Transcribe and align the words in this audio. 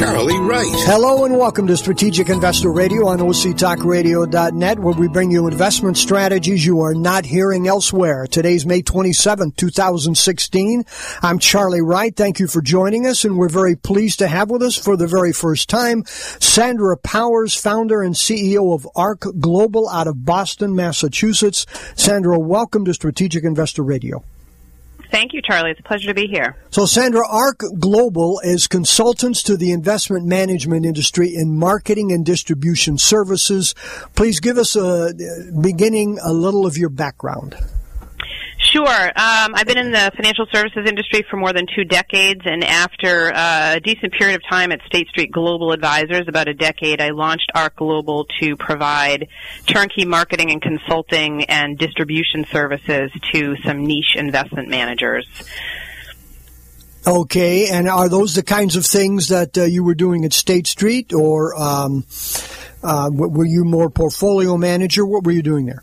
Charlie 0.00 0.40
Wright. 0.40 0.72
Hello 0.86 1.26
and 1.26 1.36
welcome 1.36 1.66
to 1.66 1.76
Strategic 1.76 2.30
Investor 2.30 2.72
Radio 2.72 3.08
on 3.08 3.18
OCTalkRadio.net, 3.18 4.78
where 4.78 4.94
we 4.94 5.08
bring 5.08 5.30
you 5.30 5.46
investment 5.46 5.98
strategies 5.98 6.64
you 6.64 6.80
are 6.80 6.94
not 6.94 7.26
hearing 7.26 7.68
elsewhere. 7.68 8.26
Today's 8.26 8.64
May 8.64 8.80
27, 8.80 9.52
2016. 9.52 10.86
I'm 11.20 11.38
Charlie 11.38 11.82
Wright. 11.82 12.16
Thank 12.16 12.40
you 12.40 12.46
for 12.46 12.62
joining 12.62 13.06
us, 13.06 13.26
and 13.26 13.36
we're 13.36 13.50
very 13.50 13.76
pleased 13.76 14.20
to 14.20 14.28
have 14.28 14.48
with 14.48 14.62
us 14.62 14.74
for 14.74 14.96
the 14.96 15.06
very 15.06 15.34
first 15.34 15.68
time 15.68 16.04
Sandra 16.06 16.96
Powers, 16.96 17.54
founder 17.54 18.00
and 18.00 18.14
CEO 18.14 18.72
of 18.72 18.88
ARK 18.96 19.26
Global 19.38 19.86
out 19.90 20.06
of 20.06 20.24
Boston, 20.24 20.74
Massachusetts. 20.74 21.66
Sandra, 21.94 22.38
welcome 22.38 22.86
to 22.86 22.94
Strategic 22.94 23.44
Investor 23.44 23.82
Radio. 23.82 24.24
Thank 25.10 25.32
you, 25.32 25.42
Charlie. 25.42 25.72
It's 25.72 25.80
a 25.80 25.82
pleasure 25.82 26.06
to 26.06 26.14
be 26.14 26.26
here. 26.26 26.56
So, 26.70 26.86
Sandra, 26.86 27.22
ARK 27.28 27.62
Global 27.78 28.40
is 28.44 28.68
consultants 28.68 29.42
to 29.44 29.56
the 29.56 29.72
investment 29.72 30.24
management 30.24 30.86
industry 30.86 31.34
in 31.34 31.56
marketing 31.56 32.12
and 32.12 32.24
distribution 32.24 32.96
services. 32.96 33.74
Please 34.14 34.38
give 34.38 34.56
us 34.56 34.76
a 34.76 34.80
uh, 34.80 35.12
beginning 35.60 36.18
a 36.22 36.32
little 36.32 36.64
of 36.64 36.78
your 36.78 36.90
background. 36.90 37.56
Sure. 38.70 38.86
Um, 38.86 39.54
I've 39.56 39.66
been 39.66 39.78
in 39.78 39.90
the 39.90 40.12
financial 40.14 40.46
services 40.52 40.86
industry 40.86 41.24
for 41.28 41.36
more 41.36 41.52
than 41.52 41.66
two 41.74 41.84
decades, 41.84 42.42
and 42.44 42.62
after 42.62 43.34
uh, 43.34 43.74
a 43.74 43.80
decent 43.80 44.12
period 44.12 44.36
of 44.36 44.42
time 44.48 44.70
at 44.70 44.80
State 44.86 45.08
Street 45.08 45.32
Global 45.32 45.72
Advisors, 45.72 46.28
about 46.28 46.46
a 46.46 46.54
decade, 46.54 47.00
I 47.00 47.08
launched 47.08 47.50
ARK 47.52 47.74
Global 47.74 48.26
to 48.38 48.56
provide 48.56 49.26
turnkey 49.66 50.04
marketing 50.04 50.52
and 50.52 50.62
consulting 50.62 51.46
and 51.46 51.78
distribution 51.78 52.46
services 52.52 53.10
to 53.32 53.56
some 53.64 53.84
niche 53.84 54.14
investment 54.14 54.68
managers. 54.68 55.26
Okay, 57.04 57.70
and 57.70 57.88
are 57.88 58.08
those 58.08 58.36
the 58.36 58.44
kinds 58.44 58.76
of 58.76 58.86
things 58.86 59.28
that 59.28 59.58
uh, 59.58 59.64
you 59.64 59.82
were 59.82 59.96
doing 59.96 60.24
at 60.24 60.32
State 60.32 60.68
Street, 60.68 61.12
or 61.12 61.60
um, 61.60 62.04
uh, 62.84 63.10
were 63.12 63.46
you 63.46 63.64
more 63.64 63.90
portfolio 63.90 64.56
manager? 64.56 65.04
What 65.04 65.24
were 65.24 65.32
you 65.32 65.42
doing 65.42 65.66
there? 65.66 65.82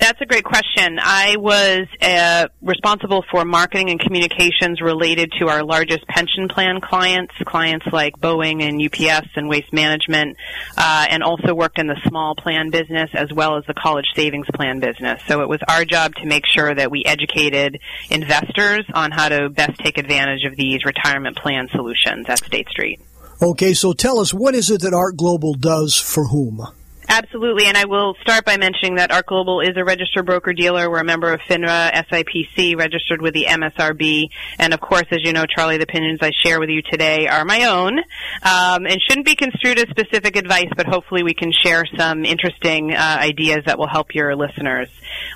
That's 0.00 0.18
a 0.22 0.24
great 0.24 0.44
question. 0.44 0.98
I 0.98 1.36
was 1.36 1.86
uh, 2.00 2.48
responsible 2.62 3.22
for 3.30 3.44
marketing 3.44 3.90
and 3.90 4.00
communications 4.00 4.80
related 4.80 5.30
to 5.38 5.48
our 5.48 5.62
largest 5.62 6.06
pension 6.06 6.48
plan 6.48 6.80
clients, 6.80 7.34
clients 7.44 7.84
like 7.92 8.16
Boeing 8.16 8.62
and 8.62 8.82
UPS 8.82 9.28
and 9.36 9.46
Waste 9.46 9.74
Management, 9.74 10.38
uh, 10.78 11.06
and 11.10 11.22
also 11.22 11.54
worked 11.54 11.78
in 11.78 11.86
the 11.86 12.00
small 12.08 12.34
plan 12.34 12.70
business 12.70 13.10
as 13.12 13.30
well 13.30 13.58
as 13.58 13.64
the 13.66 13.74
college 13.74 14.06
savings 14.16 14.46
plan 14.54 14.80
business. 14.80 15.20
So 15.26 15.42
it 15.42 15.50
was 15.50 15.60
our 15.68 15.84
job 15.84 16.14
to 16.14 16.26
make 16.26 16.46
sure 16.46 16.74
that 16.74 16.90
we 16.90 17.04
educated 17.04 17.78
investors 18.08 18.86
on 18.94 19.10
how 19.10 19.28
to 19.28 19.50
best 19.50 19.78
take 19.80 19.98
advantage 19.98 20.46
of 20.46 20.56
these 20.56 20.82
retirement 20.86 21.36
plan 21.36 21.68
solutions 21.72 22.24
at 22.26 22.38
State 22.38 22.70
Street. 22.70 23.00
Okay, 23.42 23.74
so 23.74 23.92
tell 23.92 24.18
us 24.18 24.32
what 24.32 24.54
is 24.54 24.70
it 24.70 24.80
that 24.80 24.94
ARK 24.94 25.16
Global 25.16 25.52
does 25.52 25.94
for 26.00 26.28
whom? 26.28 26.66
Absolutely, 27.12 27.66
and 27.66 27.76
I 27.76 27.86
will 27.86 28.14
start 28.20 28.44
by 28.44 28.56
mentioning 28.56 28.94
that 28.94 29.10
ARK 29.10 29.26
Global 29.26 29.60
is 29.62 29.76
a 29.76 29.84
registered 29.84 30.26
broker 30.26 30.52
dealer. 30.52 30.88
We're 30.88 31.00
a 31.00 31.04
member 31.04 31.32
of 31.32 31.40
FINRA, 31.40 31.92
SIPC, 32.08 32.78
registered 32.78 33.20
with 33.20 33.34
the 33.34 33.46
MSRB, 33.46 34.30
and 34.60 34.72
of 34.72 34.80
course, 34.80 35.06
as 35.10 35.18
you 35.24 35.32
know, 35.32 35.44
Charlie, 35.44 35.76
the 35.76 35.82
opinions 35.82 36.20
I 36.22 36.30
share 36.44 36.60
with 36.60 36.68
you 36.68 36.82
today 36.82 37.26
are 37.26 37.44
my 37.44 37.64
own, 37.64 37.98
um, 37.98 38.86
and 38.86 39.02
shouldn't 39.02 39.26
be 39.26 39.34
construed 39.34 39.80
as 39.80 39.88
specific 39.88 40.36
advice, 40.36 40.68
but 40.76 40.86
hopefully 40.86 41.24
we 41.24 41.34
can 41.34 41.50
share 41.50 41.84
some 41.98 42.24
interesting 42.24 42.92
uh, 42.92 43.16
ideas 43.18 43.64
that 43.66 43.76
will 43.76 43.88
help 43.88 44.14
your 44.14 44.36
listeners. 44.36 44.88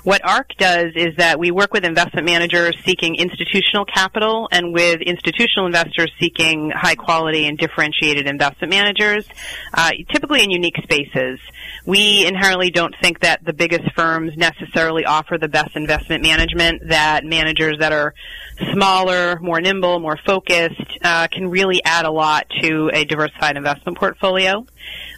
What 0.05 0.25
ARK 0.25 0.51
does 0.57 0.93
is 0.95 1.17
that 1.17 1.39
we 1.39 1.51
work 1.51 1.73
with 1.73 1.83
investment 1.83 2.25
managers 2.25 2.77
seeking 2.85 3.15
institutional 3.15 3.83
capital 3.83 4.47
and 4.49 4.73
with 4.73 5.01
institutional 5.01 5.65
investors 5.65 6.09
seeking 6.21 6.71
high 6.73 6.95
quality 6.95 7.45
and 7.47 7.57
differentiated 7.57 8.27
investment 8.27 8.71
managers, 8.71 9.27
uh, 9.73 9.91
typically 10.09 10.41
in 10.41 10.51
unique 10.51 10.77
spaces. 10.81 11.37
We 11.85 12.25
inherently 12.25 12.71
don't 12.71 12.95
think 13.01 13.19
that 13.19 13.43
the 13.45 13.53
biggest 13.53 13.93
firms 13.95 14.33
necessarily 14.35 15.05
offer 15.05 15.37
the 15.37 15.47
best 15.47 15.75
investment 15.75 16.23
management, 16.23 16.89
that 16.89 17.23
managers 17.23 17.77
that 17.79 17.91
are 17.91 18.13
smaller, 18.73 19.39
more 19.39 19.61
nimble, 19.61 19.99
more 19.99 20.17
focused, 20.25 20.97
uh, 21.03 21.27
can 21.27 21.49
really 21.49 21.83
add 21.83 22.05
a 22.05 22.11
lot 22.11 22.47
to 22.61 22.89
a 22.93 23.05
diversified 23.05 23.57
investment 23.57 23.97
portfolio. 23.97 24.65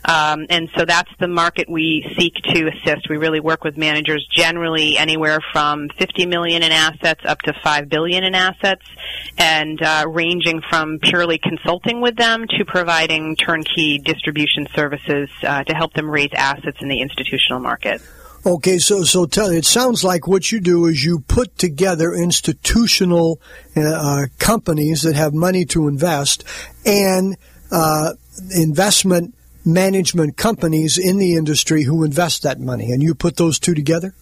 Um, 0.06 0.46
and 0.50 0.70
so 0.78 0.86
that's 0.86 1.12
the 1.20 1.28
market 1.28 1.70
we 1.70 2.06
seek 2.18 2.36
to 2.54 2.70
assist. 2.70 3.10
We 3.10 3.18
really 3.18 3.40
work 3.40 3.64
with 3.64 3.78
managers 3.78 4.26
generally 4.32 4.98
anywhere 4.98 5.40
from 5.52 5.90
50 5.98 6.26
million 6.26 6.64
in 6.64 6.72
assets 6.72 7.22
up 7.26 7.40
to 7.42 7.54
5 7.64 7.90
billion 7.90 8.24
in 8.24 8.34
assets, 8.34 8.86
and 9.38 9.82
uh, 9.82 10.06
ranging 10.08 10.62
from 10.70 11.00
purely 11.00 11.38
consulting 11.38 12.02
with 12.02 12.16
them 12.16 12.46
to 12.58 12.66
providing 12.66 13.36
turnkey 13.36 14.00
distribution 14.00 14.68
services 14.74 15.30
uh, 15.44 15.64
to 15.66 15.76
help 15.76 15.94
them 15.94 16.10
raise 16.10 16.32
assets 16.38 16.78
in 16.82 16.88
the 16.88 17.02
institutional 17.02 17.60
market. 17.60 18.02
Okay, 18.46 18.78
so 18.78 19.04
so 19.04 19.26
tell 19.26 19.50
it 19.50 19.66
sounds 19.66 20.04
like 20.04 20.28
what 20.28 20.52
you 20.52 20.62
do 20.62 20.86
is 20.86 21.04
you 21.04 21.20
put 21.28 21.58
together 21.58 22.14
institutional 22.14 23.42
uh, 23.76 23.82
uh 23.82 24.26
companies 24.40 25.02
that 25.02 25.16
have 25.16 25.34
money 25.34 25.66
to 25.66 25.88
invest 25.88 26.46
and 26.86 27.36
uh, 27.72 28.14
investment 28.56 29.34
management 29.66 30.38
companies 30.38 30.98
in 30.98 31.18
the 31.18 31.36
industry 31.36 31.84
who 31.84 32.04
invest 32.04 32.44
that 32.44 32.60
money, 32.60 32.92
and 32.92 33.04
you 33.04 33.14
put 33.14 33.36
those 33.36 33.60
two 33.60 33.74
together? 33.74 34.14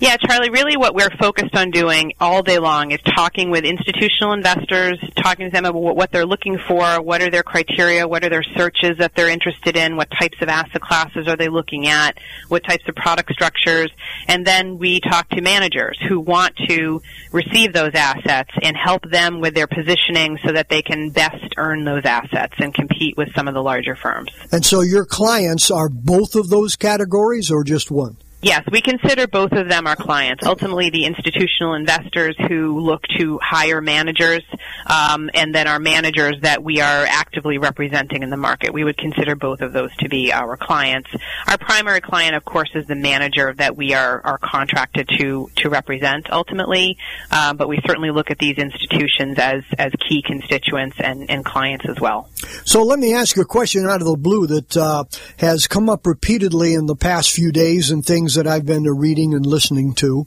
Yeah, 0.00 0.16
Charlie, 0.16 0.50
really 0.50 0.76
what 0.76 0.94
we're 0.94 1.10
focused 1.18 1.56
on 1.56 1.72
doing 1.72 2.12
all 2.20 2.44
day 2.44 2.60
long 2.60 2.92
is 2.92 3.00
talking 3.00 3.50
with 3.50 3.64
institutional 3.64 4.32
investors, 4.32 4.96
talking 5.16 5.46
to 5.46 5.52
them 5.52 5.64
about 5.64 5.96
what 5.96 6.12
they're 6.12 6.24
looking 6.24 6.56
for, 6.56 7.02
what 7.02 7.20
are 7.20 7.30
their 7.30 7.42
criteria, 7.42 8.06
what 8.06 8.22
are 8.22 8.28
their 8.28 8.44
searches 8.56 8.98
that 8.98 9.16
they're 9.16 9.28
interested 9.28 9.76
in, 9.76 9.96
what 9.96 10.08
types 10.12 10.38
of 10.40 10.48
asset 10.48 10.80
classes 10.80 11.26
are 11.26 11.34
they 11.34 11.48
looking 11.48 11.88
at, 11.88 12.16
what 12.46 12.62
types 12.62 12.84
of 12.88 12.94
product 12.94 13.32
structures, 13.32 13.90
and 14.28 14.46
then 14.46 14.78
we 14.78 15.00
talk 15.00 15.28
to 15.30 15.40
managers 15.40 15.98
who 16.08 16.20
want 16.20 16.54
to 16.68 17.02
receive 17.32 17.72
those 17.72 17.90
assets 17.94 18.50
and 18.62 18.76
help 18.76 19.02
them 19.10 19.40
with 19.40 19.54
their 19.54 19.66
positioning 19.66 20.38
so 20.46 20.52
that 20.52 20.68
they 20.68 20.80
can 20.80 21.10
best 21.10 21.54
earn 21.56 21.84
those 21.84 22.04
assets 22.04 22.54
and 22.58 22.72
compete 22.72 23.16
with 23.16 23.34
some 23.34 23.48
of 23.48 23.54
the 23.54 23.62
larger 23.62 23.96
firms. 23.96 24.30
And 24.52 24.64
so 24.64 24.80
your 24.80 25.04
clients 25.04 25.72
are 25.72 25.88
both 25.88 26.36
of 26.36 26.50
those 26.50 26.76
categories 26.76 27.50
or 27.50 27.64
just 27.64 27.90
one? 27.90 28.16
Yes, 28.40 28.62
we 28.70 28.80
consider 28.80 29.26
both 29.26 29.50
of 29.50 29.68
them 29.68 29.88
our 29.88 29.96
clients. 29.96 30.46
Ultimately, 30.46 30.90
the 30.90 31.06
institutional 31.06 31.74
investors 31.74 32.36
who 32.48 32.78
look 32.78 33.02
to 33.18 33.40
hire 33.42 33.80
managers, 33.80 34.44
um, 34.86 35.28
and 35.34 35.52
then 35.52 35.66
our 35.66 35.80
managers 35.80 36.36
that 36.42 36.62
we 36.62 36.80
are 36.80 37.04
actively 37.04 37.58
representing 37.58 38.22
in 38.22 38.30
the 38.30 38.36
market. 38.36 38.72
We 38.72 38.84
would 38.84 38.96
consider 38.96 39.34
both 39.34 39.60
of 39.60 39.72
those 39.72 39.94
to 39.96 40.08
be 40.08 40.32
our 40.32 40.56
clients. 40.56 41.10
Our 41.48 41.58
primary 41.58 42.00
client, 42.00 42.36
of 42.36 42.44
course, 42.44 42.70
is 42.76 42.86
the 42.86 42.94
manager 42.94 43.54
that 43.54 43.76
we 43.76 43.94
are, 43.94 44.20
are 44.24 44.38
contracted 44.38 45.08
to 45.18 45.50
to 45.56 45.68
represent 45.68 46.30
ultimately. 46.30 46.96
Um, 47.32 47.56
but 47.56 47.68
we 47.68 47.80
certainly 47.86 48.12
look 48.12 48.30
at 48.30 48.38
these 48.38 48.56
institutions 48.56 49.36
as 49.38 49.64
as 49.76 49.92
key 50.08 50.22
constituents 50.22 50.96
and, 51.00 51.28
and 51.28 51.44
clients 51.44 51.86
as 51.88 52.00
well. 52.00 52.28
So 52.64 52.84
let 52.84 53.00
me 53.00 53.14
ask 53.14 53.34
you 53.34 53.42
a 53.42 53.46
question 53.46 53.84
out 53.86 54.00
of 54.00 54.06
the 54.06 54.16
blue 54.16 54.46
that 54.46 54.76
uh, 54.76 55.04
has 55.38 55.66
come 55.66 55.88
up 55.88 56.06
repeatedly 56.06 56.74
in 56.74 56.86
the 56.86 56.96
past 56.96 57.32
few 57.32 57.50
days 57.50 57.90
and 57.90 58.06
things 58.06 58.27
things 58.28 58.34
that 58.34 58.46
I've 58.46 58.66
been 58.66 58.84
reading 58.84 59.32
and 59.32 59.46
listening 59.46 59.94
to, 59.94 60.26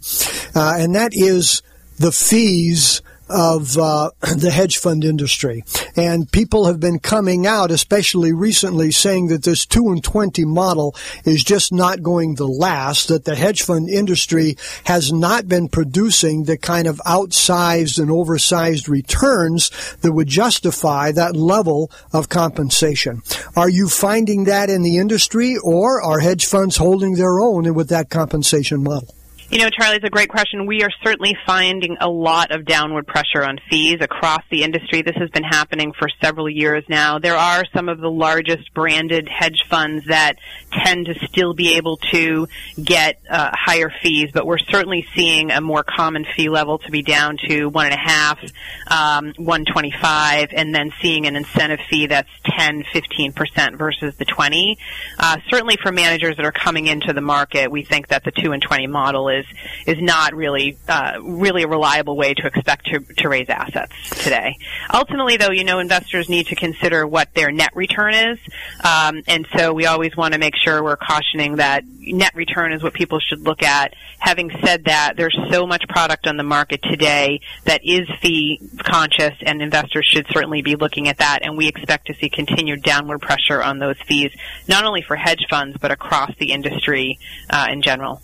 uh, 0.56 0.76
and 0.80 0.96
that 0.96 1.12
is 1.14 1.62
the 2.00 2.12
fees 2.12 3.04
of 3.31 3.78
uh, 3.78 4.12
the 4.35 4.52
hedge 4.52 4.78
fund 4.78 5.03
industry. 5.03 5.64
And 5.96 6.32
people 6.32 6.66
have 6.66 6.79
been 6.79 7.00
coming 7.00 7.47
out, 7.47 7.72
especially 7.72 8.34
recently, 8.34 8.91
saying 8.91 9.28
that 9.28 9.44
this 9.44 9.66
2 9.66 9.90
and 9.90 10.03
20 10.03 10.46
model 10.46 10.96
is 11.26 11.44
just 11.44 11.72
not 11.72 12.03
going 12.03 12.35
to 12.35 12.46
last, 12.46 13.08
that 13.08 13.26
the 13.26 13.35
hedge 13.35 13.64
fund 13.64 13.90
industry 13.90 14.58
has 14.85 15.11
not 15.11 15.47
been 15.47 15.70
producing 15.70 16.44
the 16.44 16.58
kind 16.58 16.88
of 16.88 16.97
outsized 17.06 18.00
and 18.00 18.11
oversized 18.11 18.90
returns 18.90 19.72
that 20.02 20.11
would 20.11 20.28
justify 20.28 21.11
that 21.11 21.35
level 21.35 21.91
of 22.14 22.29
compensation. 22.29 23.22
Are 23.56 23.70
you 23.70 23.88
finding 23.88 24.46
that 24.46 24.70
in 24.70 24.82
the 24.82 24.97
industry, 24.97 25.58
or 25.64 26.02
are 26.02 26.20
hedge 26.20 26.46
funds 26.46 26.78
holding 26.78 27.16
their 27.16 27.40
own 27.40 27.73
with 27.73 27.90
that 27.90 28.09
compensation 28.09 28.84
model? 28.84 29.14
You 29.52 29.58
know, 29.58 29.70
Charlie, 29.70 29.98
it's 29.98 30.06
a 30.06 30.09
great 30.09 30.30
question. 30.30 30.66
We 30.66 30.82
are 30.84 30.90
certainly 31.03 31.36
finding 31.46 31.98
a 32.00 32.08
lot 32.08 32.52
of 32.52 32.64
downward 32.64 33.06
pressure 33.06 33.44
on 33.44 33.59
fees 33.70 33.98
across 34.00 34.44
the 34.50 34.64
industry. 34.64 35.02
This 35.02 35.18
has 35.18 35.30
been 35.30 35.44
happening 35.44 35.92
for 35.92 36.08
several 36.24 36.50
years 36.50 36.86
now. 36.88 37.20
There 37.20 37.36
are 37.36 37.66
some 37.76 37.90
of 37.90 38.00
the 38.00 38.09
largest 38.09 38.74
branded 38.74 39.28
hedge 39.28 39.66
funds 39.70 40.06
that 40.06 40.38
tend 40.72 41.08
to 41.08 41.16
still 41.28 41.53
be 41.53 41.76
able 41.76 41.98
to 42.12 42.48
get 42.82 43.20
uh, 43.30 43.50
higher 43.52 43.92
fees, 44.02 44.30
but 44.34 44.46
we're 44.46 44.58
certainly 44.58 45.06
seeing 45.14 45.52
a 45.52 45.59
more 45.59 45.84
common 45.84 46.26
fee 46.34 46.47
level 46.47 46.78
to 46.78 46.90
be 46.90 47.02
down 47.02 47.36
to 47.50 47.68
one 47.68 47.88
and 47.88 47.96
a 47.96 47.97
half, 47.97 48.40
um, 48.88 49.34
125, 49.36 50.52
and 50.54 50.74
then 50.74 50.94
seeing 51.02 51.28
an 51.28 51.36
incentive 51.36 51.82
fee 51.90 52.08
that's 52.08 52.30
10, 52.58 52.86
15 52.94 53.34
percent 53.34 53.76
versus 53.76 54.16
the 54.16 54.24
20. 54.24 54.78
Uh, 55.20 55.36
certainly 55.50 55.76
for 55.84 55.92
managers 55.92 56.38
that 56.38 56.46
are 56.46 56.54
coming 56.54 56.88
into 56.88 57.12
the 57.12 57.20
market, 57.20 57.70
we 57.70 57.84
think 57.84 58.08
that 58.08 58.24
the 58.24 58.32
two 58.32 58.54
and 58.54 58.62
20 58.62 58.88
model 58.88 59.28
is 59.28 59.41
is 59.41 59.97
is 59.97 60.02
not 60.02 60.34
really 60.34 60.78
uh, 60.88 61.20
really 61.22 61.64
a 61.64 61.67
reliable 61.67 62.16
way 62.16 62.34
to 62.34 62.47
expect 62.47 62.85
to, 62.88 62.99
to 62.99 63.29
raise 63.29 63.49
assets 63.49 63.93
today. 64.23 64.58
Ultimately, 64.93 65.38
though, 65.38 65.52
you 65.52 65.64
know, 65.64 65.79
investors 65.79 66.29
need 66.29 66.47
to 66.47 66.55
consider 66.55 67.05
what 67.05 67.34
their 67.34 67.52
net 67.52 67.72
return 67.76 68.14
is, 68.14 68.40
um, 68.84 69.22
and 69.28 69.47
so 69.55 69.73
we 69.73 69.85
always 69.85 70.16
want 70.16 70.34
to 70.34 70.40
make 70.40 70.55
sure 70.55 70.84
we're 70.84 70.97
cautioning 70.97 71.58
that 71.58 71.84
net 72.02 72.34
return 72.36 72.74
is 72.74 72.84
what 72.84 72.94
people 72.94 73.20
should 73.20 73.42
look 73.42 73.64
at. 73.64 73.94
Having 74.20 74.52
said 74.64 74.86
that, 74.86 75.14
there's 75.18 75.38
so 75.50 75.66
much 75.66 75.88
product 75.88 76.28
on 76.28 76.38
the 76.38 76.44
market 76.44 76.82
today 76.84 77.40
that 77.66 77.82
is 77.84 78.08
fee 78.22 78.59
conscious, 78.80 79.34
and 79.42 79.62
investors 79.62 80.06
should 80.06 80.28
certainly 80.32 80.62
be 80.62 80.76
looking 80.76 81.08
at 81.08 81.18
that. 81.18 81.40
And 81.42 81.58
we 81.58 81.68
expect 81.68 82.08
to 82.08 82.14
see 82.16 82.30
continued 82.30 82.84
downward 82.84 83.22
pressure 83.22 83.62
on 83.62 83.80
those 83.80 83.98
fees, 84.08 84.32
not 84.68 84.86
only 84.86 85.02
for 85.02 85.16
hedge 85.16 85.46
funds 85.50 85.78
but 85.80 85.92
across 85.92 86.32
the 86.38 86.52
industry 86.52 87.20
uh, 87.50 87.68
in 87.70 87.82
general. 87.82 88.22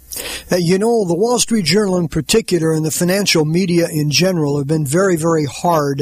Uh, 0.51 0.56
you 0.56 0.80
know, 0.80 1.06
the 1.06 1.15
Wall 1.15 1.38
Street 1.39 1.65
Journal 1.65 1.97
in 1.97 2.07
particular 2.07 2.71
and 2.71 2.85
the 2.85 2.91
financial 2.91 3.45
media 3.45 3.88
in 3.91 4.09
general 4.09 4.57
have 4.57 4.68
been 4.68 4.85
very, 4.85 5.15
very 5.15 5.45
hard 5.45 6.01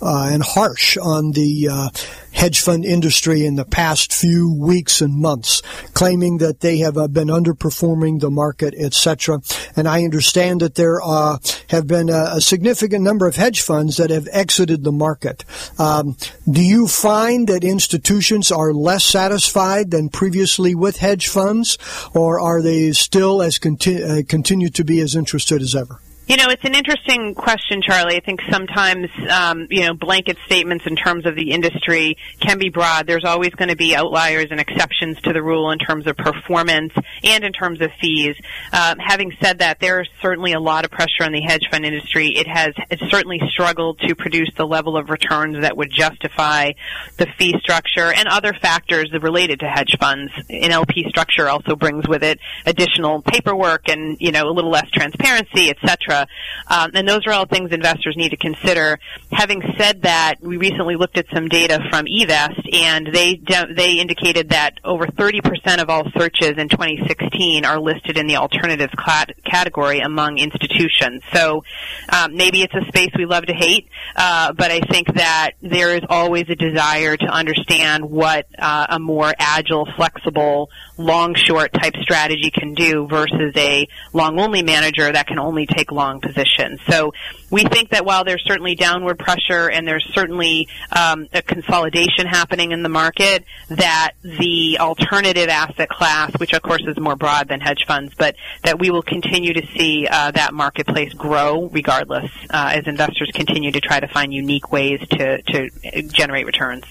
uh, 0.00 0.28
and 0.30 0.42
harsh 0.42 0.96
on 0.96 1.32
the 1.32 1.68
uh, 1.70 1.90
hedge 2.32 2.60
fund 2.60 2.84
industry 2.84 3.44
in 3.44 3.56
the 3.56 3.64
past 3.64 4.12
few 4.12 4.52
weeks 4.52 5.00
and 5.00 5.14
months, 5.14 5.62
claiming 5.94 6.38
that 6.38 6.60
they 6.60 6.78
have 6.78 6.96
uh, 6.96 7.08
been 7.08 7.28
underperforming 7.28 8.20
the 8.20 8.30
market, 8.30 8.74
etc. 8.78 9.40
And 9.76 9.88
I 9.88 10.04
understand 10.04 10.60
that 10.60 10.74
there 10.74 11.00
uh, 11.02 11.38
have 11.68 11.86
been 11.86 12.08
a, 12.08 12.36
a, 12.36 12.40
significant 12.40 13.04
number 13.04 13.26
of 13.26 13.36
hedge 13.36 13.60
funds 13.60 13.96
that 13.96 14.10
have 14.10 14.28
exited 14.32 14.84
the 14.84 14.92
market. 14.92 15.44
Um, 15.78 16.16
do 16.50 16.62
you 16.62 16.88
find 16.88 17.48
that 17.48 17.64
institutions 17.64 18.50
are 18.50 18.72
less 18.72 19.04
satisfied 19.04 19.90
than 19.90 20.08
previously 20.08 20.74
with 20.74 20.96
hedge 20.96 21.28
funds, 21.28 21.78
or 22.14 22.40
are 22.40 22.62
they 22.62 22.92
still 22.92 23.42
as 23.42 23.58
conti- 23.58 24.02
uh, 24.02 24.22
continue 24.28 24.70
to 24.70 24.84
be 24.84 25.00
as 25.00 25.14
interested 25.14 25.62
as 25.62 25.74
ever? 25.74 26.00
You 26.30 26.36
know, 26.36 26.46
it's 26.48 26.64
an 26.64 26.76
interesting 26.76 27.34
question, 27.34 27.82
Charlie. 27.82 28.14
I 28.14 28.20
think 28.20 28.38
sometimes, 28.52 29.08
um, 29.28 29.66
you 29.68 29.80
know, 29.80 29.94
blanket 29.94 30.36
statements 30.46 30.86
in 30.86 30.94
terms 30.94 31.26
of 31.26 31.34
the 31.34 31.50
industry 31.50 32.16
can 32.38 32.56
be 32.56 32.68
broad. 32.68 33.08
There's 33.08 33.24
always 33.24 33.50
going 33.50 33.68
to 33.68 33.74
be 33.74 33.96
outliers 33.96 34.46
and 34.52 34.60
exceptions 34.60 35.20
to 35.22 35.32
the 35.32 35.42
rule 35.42 35.72
in 35.72 35.80
terms 35.80 36.06
of 36.06 36.16
performance 36.16 36.92
and 37.24 37.42
in 37.42 37.52
terms 37.52 37.80
of 37.80 37.90
fees. 38.00 38.36
Um, 38.72 38.98
having 39.00 39.32
said 39.42 39.58
that, 39.58 39.80
there 39.80 40.02
is 40.02 40.06
certainly 40.22 40.52
a 40.52 40.60
lot 40.60 40.84
of 40.84 40.92
pressure 40.92 41.24
on 41.24 41.32
the 41.32 41.40
hedge 41.40 41.68
fund 41.68 41.84
industry. 41.84 42.28
It 42.28 42.46
has 42.46 42.74
certainly 43.10 43.40
struggled 43.48 43.98
to 44.06 44.14
produce 44.14 44.50
the 44.56 44.68
level 44.68 44.96
of 44.96 45.10
returns 45.10 45.60
that 45.62 45.76
would 45.76 45.90
justify 45.90 46.70
the 47.16 47.26
fee 47.40 47.56
structure 47.58 48.12
and 48.12 48.28
other 48.28 48.52
factors 48.52 49.10
related 49.20 49.58
to 49.58 49.66
hedge 49.66 49.96
funds. 49.98 50.30
An 50.48 50.70
LP 50.70 51.06
structure 51.08 51.48
also 51.48 51.74
brings 51.74 52.06
with 52.06 52.22
it 52.22 52.38
additional 52.66 53.20
paperwork 53.20 53.88
and, 53.88 54.16
you 54.20 54.30
know, 54.30 54.48
a 54.48 54.52
little 54.52 54.70
less 54.70 54.88
transparency, 54.92 55.70
et 55.70 55.76
cetera. 55.84 56.19
Um, 56.68 56.90
and 56.94 57.08
those 57.08 57.26
are 57.26 57.32
all 57.32 57.46
things 57.46 57.72
investors 57.72 58.16
need 58.16 58.30
to 58.30 58.36
consider. 58.36 58.98
Having 59.32 59.62
said 59.78 60.02
that, 60.02 60.36
we 60.40 60.56
recently 60.56 60.96
looked 60.96 61.18
at 61.18 61.26
some 61.32 61.48
data 61.48 61.80
from 61.90 62.06
eVest, 62.06 62.74
and 62.74 63.08
they 63.12 63.34
de- 63.34 63.74
they 63.74 63.92
indicated 63.94 64.50
that 64.50 64.74
over 64.84 65.06
30% 65.06 65.80
of 65.80 65.88
all 65.88 66.04
searches 66.16 66.58
in 66.58 66.68
2016 66.68 67.64
are 67.64 67.80
listed 67.80 68.18
in 68.18 68.26
the 68.26 68.36
alternative 68.36 68.90
cl- 68.98 69.26
category 69.44 70.00
among 70.00 70.38
institutions. 70.38 71.22
So 71.32 71.64
um, 72.12 72.36
maybe 72.36 72.62
it's 72.62 72.74
a 72.74 72.84
space 72.88 73.10
we 73.16 73.26
love 73.26 73.46
to 73.46 73.54
hate, 73.54 73.88
uh, 74.16 74.52
but 74.52 74.70
I 74.70 74.80
think 74.80 75.14
that 75.14 75.52
there 75.62 75.94
is 75.94 76.02
always 76.08 76.44
a 76.48 76.56
desire 76.56 77.16
to 77.16 77.26
understand 77.26 78.04
what 78.10 78.46
uh, 78.58 78.86
a 78.90 78.98
more 78.98 79.32
agile, 79.38 79.86
flexible, 79.96 80.70
long 80.96 81.34
short 81.34 81.72
type 81.72 81.94
strategy 82.02 82.50
can 82.50 82.74
do 82.74 83.06
versus 83.06 83.52
a 83.56 83.88
long 84.12 84.38
only 84.40 84.62
manager 84.62 85.10
that 85.10 85.26
can 85.26 85.38
only 85.38 85.66
take 85.66 85.92
long 85.92 86.09
position. 86.18 86.78
So 86.88 87.12
we 87.50 87.62
think 87.62 87.90
that 87.90 88.04
while 88.04 88.24
there's 88.24 88.42
certainly 88.44 88.74
downward 88.74 89.18
pressure 89.18 89.70
and 89.70 89.86
there's 89.86 90.04
certainly 90.12 90.66
um, 90.90 91.28
a 91.32 91.42
consolidation 91.42 92.26
happening 92.26 92.72
in 92.72 92.82
the 92.82 92.88
market, 92.88 93.44
that 93.68 94.12
the 94.22 94.78
alternative 94.80 95.48
asset 95.48 95.88
class, 95.88 96.32
which 96.38 96.52
of 96.52 96.62
course 96.62 96.82
is 96.86 96.98
more 96.98 97.14
broad 97.14 97.48
than 97.48 97.60
hedge 97.60 97.84
funds, 97.86 98.12
but 98.16 98.34
that 98.64 98.80
we 98.80 98.90
will 98.90 99.02
continue 99.02 99.52
to 99.52 99.66
see 99.76 100.08
uh, 100.10 100.32
that 100.32 100.52
marketplace 100.52 101.12
grow 101.12 101.68
regardless 101.68 102.30
uh, 102.50 102.72
as 102.74 102.86
investors 102.86 103.30
continue 103.34 103.70
to 103.70 103.80
try 103.80 104.00
to 104.00 104.08
find 104.08 104.32
unique 104.32 104.72
ways 104.72 105.00
to, 105.10 105.42
to 105.42 106.02
generate 106.08 106.46
returns. 106.46 106.84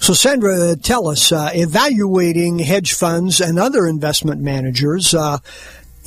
So, 0.00 0.12
Sandra, 0.12 0.76
tell 0.76 1.08
us, 1.08 1.32
uh, 1.32 1.50
evaluating 1.54 2.58
hedge 2.58 2.94
funds 2.94 3.40
and 3.40 3.58
other 3.58 3.86
investment 3.86 4.40
managers, 4.40 5.14
uh, 5.14 5.38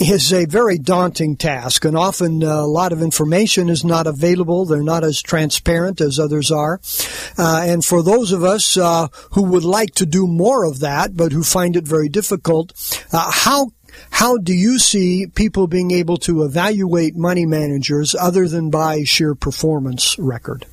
is 0.02 0.34
a 0.34 0.46
very 0.46 0.78
daunting 0.78 1.36
task, 1.36 1.86
and 1.86 1.96
often 1.96 2.44
uh, 2.44 2.48
a 2.48 2.66
lot 2.66 2.92
of 2.92 3.02
information 3.02 3.70
is 3.70 3.84
not 3.84 4.08
available. 4.08 4.66
They're 4.66 4.84
not 4.84 5.04
as 5.04 5.22
transparent 5.22 6.02
as 6.02 6.20
others 6.20 6.52
are. 6.52 6.80
Uh, 7.38 7.64
and 7.68 7.86
for 7.86 8.02
those 8.02 8.32
of 8.32 8.44
us 8.44 8.78
uh, 8.78 9.08
who 9.32 9.44
would 9.44 9.64
like 9.64 9.94
to 9.96 10.06
do 10.06 10.28
more 10.28 10.66
of 10.66 10.80
that, 10.80 11.16
but 11.16 11.32
who 11.32 11.44
find 11.44 11.76
it 11.76 11.88
very 11.88 12.10
difficult, 12.10 12.74
uh, 13.14 13.32
how 13.32 13.72
how 14.10 14.38
do 14.38 14.54
you 14.54 14.80
see 14.80 15.28
people 15.28 15.68
being 15.68 15.92
able 15.92 16.18
to 16.18 16.44
evaluate 16.44 17.16
money 17.16 17.46
managers 17.46 18.16
other 18.16 18.48
than 18.48 18.70
by 18.70 19.04
sheer 19.04 19.36
performance 19.36 20.18
record? 20.18 20.66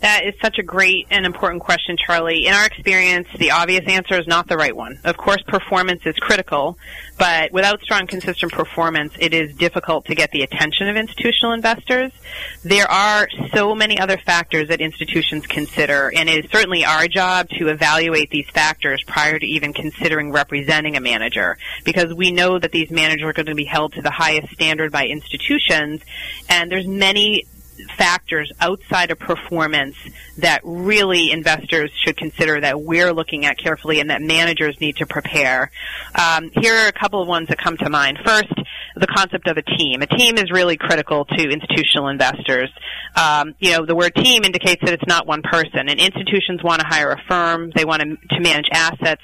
That 0.00 0.24
is 0.24 0.34
such 0.40 0.58
a 0.58 0.62
great 0.62 1.06
and 1.10 1.26
important 1.26 1.62
question, 1.62 1.96
Charlie. 1.98 2.46
In 2.46 2.54
our 2.54 2.64
experience, 2.64 3.28
the 3.36 3.50
obvious 3.50 3.84
answer 3.86 4.18
is 4.18 4.26
not 4.26 4.48
the 4.48 4.56
right 4.56 4.74
one. 4.74 4.98
Of 5.04 5.18
course, 5.18 5.42
performance 5.46 6.02
is 6.06 6.16
critical, 6.16 6.78
but 7.18 7.52
without 7.52 7.82
strong, 7.82 8.06
consistent 8.06 8.50
performance, 8.50 9.12
it 9.18 9.34
is 9.34 9.54
difficult 9.54 10.06
to 10.06 10.14
get 10.14 10.30
the 10.30 10.42
attention 10.42 10.88
of 10.88 10.96
institutional 10.96 11.52
investors. 11.52 12.12
There 12.64 12.90
are 12.90 13.28
so 13.52 13.74
many 13.74 13.98
other 13.98 14.16
factors 14.16 14.68
that 14.68 14.80
institutions 14.80 15.46
consider, 15.46 16.10
and 16.14 16.30
it 16.30 16.46
is 16.46 16.50
certainly 16.50 16.82
our 16.84 17.06
job 17.06 17.50
to 17.58 17.68
evaluate 17.68 18.30
these 18.30 18.48
factors 18.48 19.02
prior 19.06 19.38
to 19.38 19.46
even 19.46 19.74
considering 19.74 20.32
representing 20.32 20.96
a 20.96 21.00
manager, 21.00 21.58
because 21.84 22.14
we 22.14 22.30
know 22.30 22.58
that 22.58 22.72
these 22.72 22.90
managers 22.90 23.26
are 23.26 23.32
going 23.34 23.46
to 23.46 23.54
be 23.54 23.64
held 23.64 23.92
to 23.92 24.02
the 24.02 24.10
highest 24.10 24.50
standard 24.54 24.92
by 24.92 25.06
institutions, 25.06 26.00
and 26.48 26.70
there's 26.70 26.86
many 26.86 27.44
factors 27.96 28.52
outside 28.60 29.10
of 29.10 29.18
performance 29.18 29.96
that 30.38 30.60
really 30.64 31.30
investors 31.30 31.90
should 32.04 32.16
consider 32.16 32.60
that 32.60 32.80
we're 32.80 33.12
looking 33.12 33.46
at 33.46 33.58
carefully 33.58 34.00
and 34.00 34.10
that 34.10 34.22
managers 34.22 34.80
need 34.80 34.96
to 34.96 35.06
prepare. 35.06 35.70
Um, 36.14 36.50
here 36.54 36.74
are 36.74 36.88
a 36.88 36.92
couple 36.92 37.22
of 37.22 37.28
ones 37.28 37.48
that 37.48 37.58
come 37.58 37.76
to 37.78 37.90
mind. 37.90 38.18
First, 38.24 38.52
the 38.96 39.06
concept 39.06 39.48
of 39.48 39.56
a 39.56 39.62
team. 39.62 40.02
A 40.02 40.06
team 40.06 40.36
is 40.36 40.50
really 40.50 40.76
critical 40.76 41.24
to 41.24 41.48
institutional 41.48 42.08
investors. 42.08 42.70
Um, 43.16 43.54
you 43.58 43.72
know, 43.72 43.86
the 43.86 43.94
word 43.94 44.14
team 44.14 44.44
indicates 44.44 44.82
that 44.84 44.92
it's 44.92 45.06
not 45.06 45.26
one 45.26 45.42
person, 45.42 45.88
and 45.88 46.00
institutions 46.00 46.62
want 46.62 46.80
to 46.80 46.86
hire 46.86 47.12
a 47.12 47.22
firm. 47.28 47.70
They 47.74 47.84
want 47.84 48.02
to, 48.02 48.16
to 48.36 48.40
manage 48.40 48.66
assets 48.72 49.22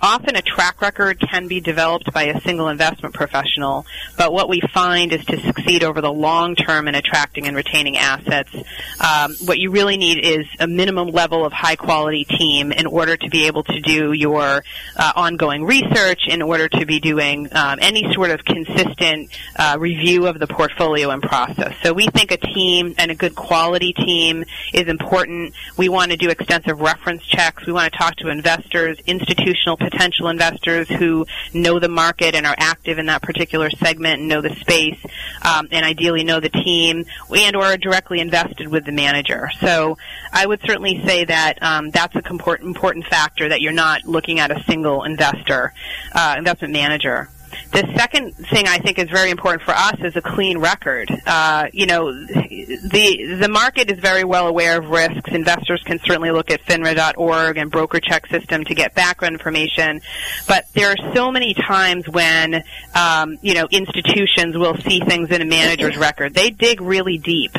often 0.00 0.36
a 0.36 0.42
track 0.42 0.80
record 0.80 1.20
can 1.20 1.48
be 1.48 1.60
developed 1.60 2.12
by 2.12 2.24
a 2.24 2.40
single 2.40 2.68
investment 2.68 3.14
professional, 3.14 3.86
but 4.16 4.32
what 4.32 4.48
we 4.48 4.60
find 4.72 5.12
is 5.12 5.24
to 5.26 5.38
succeed 5.40 5.84
over 5.84 6.00
the 6.00 6.12
long 6.12 6.54
term 6.54 6.88
in 6.88 6.94
attracting 6.94 7.46
and 7.46 7.56
retaining 7.56 7.96
assets, 7.96 8.54
um, 9.00 9.34
what 9.44 9.58
you 9.58 9.70
really 9.70 9.96
need 9.96 10.18
is 10.24 10.46
a 10.58 10.66
minimum 10.66 11.08
level 11.08 11.44
of 11.44 11.52
high 11.52 11.76
quality 11.76 12.24
team 12.24 12.72
in 12.72 12.86
order 12.86 13.16
to 13.16 13.28
be 13.28 13.46
able 13.46 13.62
to 13.62 13.80
do 13.80 14.12
your 14.12 14.62
uh, 14.96 15.12
ongoing 15.16 15.64
research, 15.64 16.22
in 16.28 16.42
order 16.42 16.68
to 16.68 16.86
be 16.86 17.00
doing 17.00 17.48
um, 17.52 17.78
any 17.80 18.12
sort 18.14 18.30
of 18.30 18.44
consistent 18.44 19.30
uh, 19.56 19.76
review 19.78 20.26
of 20.26 20.38
the 20.38 20.46
portfolio 20.46 21.10
and 21.10 21.22
process. 21.22 21.74
So 21.82 21.92
we 21.92 22.06
think 22.08 22.30
a 22.30 22.36
team 22.36 22.94
and 22.98 23.10
a 23.10 23.14
good 23.14 23.34
quality 23.34 23.92
team 23.92 24.44
is 24.72 24.88
important. 24.88 25.54
We 25.76 25.88
want 25.88 26.10
to 26.10 26.16
do 26.16 26.30
extensive 26.30 26.80
reference 26.80 27.24
checks. 27.24 27.66
We 27.66 27.72
want 27.72 27.92
to 27.92 27.98
talk 27.98 28.16
to 28.16 28.28
investors, 28.28 28.98
institutional 29.06 29.76
potential 29.90 30.28
investors 30.28 30.88
who 30.88 31.26
know 31.52 31.78
the 31.78 31.88
market 31.88 32.34
and 32.34 32.46
are 32.46 32.54
active 32.58 32.98
in 32.98 33.06
that 33.06 33.22
particular 33.22 33.70
segment 33.70 34.20
and 34.20 34.28
know 34.28 34.40
the 34.40 34.54
space, 34.56 34.98
um, 35.42 35.68
and 35.70 35.84
ideally 35.84 36.24
know 36.24 36.40
the 36.40 36.48
team 36.48 37.04
and 37.36 37.56
or 37.56 37.64
are 37.64 37.76
directly 37.76 38.20
invested 38.20 38.68
with 38.68 38.84
the 38.84 38.92
manager. 38.92 39.50
So 39.60 39.98
I 40.32 40.46
would 40.46 40.60
certainly 40.62 41.02
say 41.04 41.24
that 41.24 41.62
um, 41.62 41.90
that's 41.90 42.14
a 42.16 42.22
important 42.30 42.68
important 42.68 43.06
factor 43.06 43.48
that 43.48 43.60
you're 43.60 43.72
not 43.72 44.04
looking 44.04 44.40
at 44.40 44.50
a 44.50 44.62
single 44.64 45.04
investor, 45.04 45.72
uh, 46.12 46.34
investment 46.38 46.72
manager. 46.72 47.28
The 47.72 47.92
second 47.96 48.32
thing 48.34 48.66
I 48.66 48.78
think 48.78 48.98
is 48.98 49.08
very 49.10 49.30
important 49.30 49.62
for 49.62 49.72
us 49.72 49.94
is 50.00 50.16
a 50.16 50.22
clean 50.22 50.58
record. 50.58 51.10
Uh, 51.26 51.66
you 51.72 51.86
know, 51.86 52.12
the 52.12 53.36
the 53.40 53.48
market 53.48 53.90
is 53.90 53.98
very 54.00 54.24
well 54.24 54.46
aware 54.46 54.78
of 54.78 54.88
risks. 54.88 55.30
Investors 55.32 55.82
can 55.84 55.98
certainly 56.00 56.30
look 56.30 56.50
at 56.50 56.62
FINRA.org 56.62 57.56
and 57.56 57.70
BrokerCheck 57.70 58.28
system 58.28 58.64
to 58.64 58.74
get 58.74 58.94
background 58.94 59.34
information, 59.34 60.00
but 60.48 60.66
there 60.74 60.90
are 60.90 61.14
so 61.14 61.30
many 61.30 61.54
times 61.54 62.08
when 62.08 62.62
um, 62.94 63.38
you 63.42 63.54
know 63.54 63.66
institutions 63.70 64.56
will 64.56 64.76
see 64.76 65.00
things 65.00 65.30
in 65.30 65.40
a 65.42 65.46
manager's 65.46 65.96
record. 65.96 66.34
They 66.34 66.50
dig 66.50 66.80
really 66.80 67.18
deep, 67.18 67.52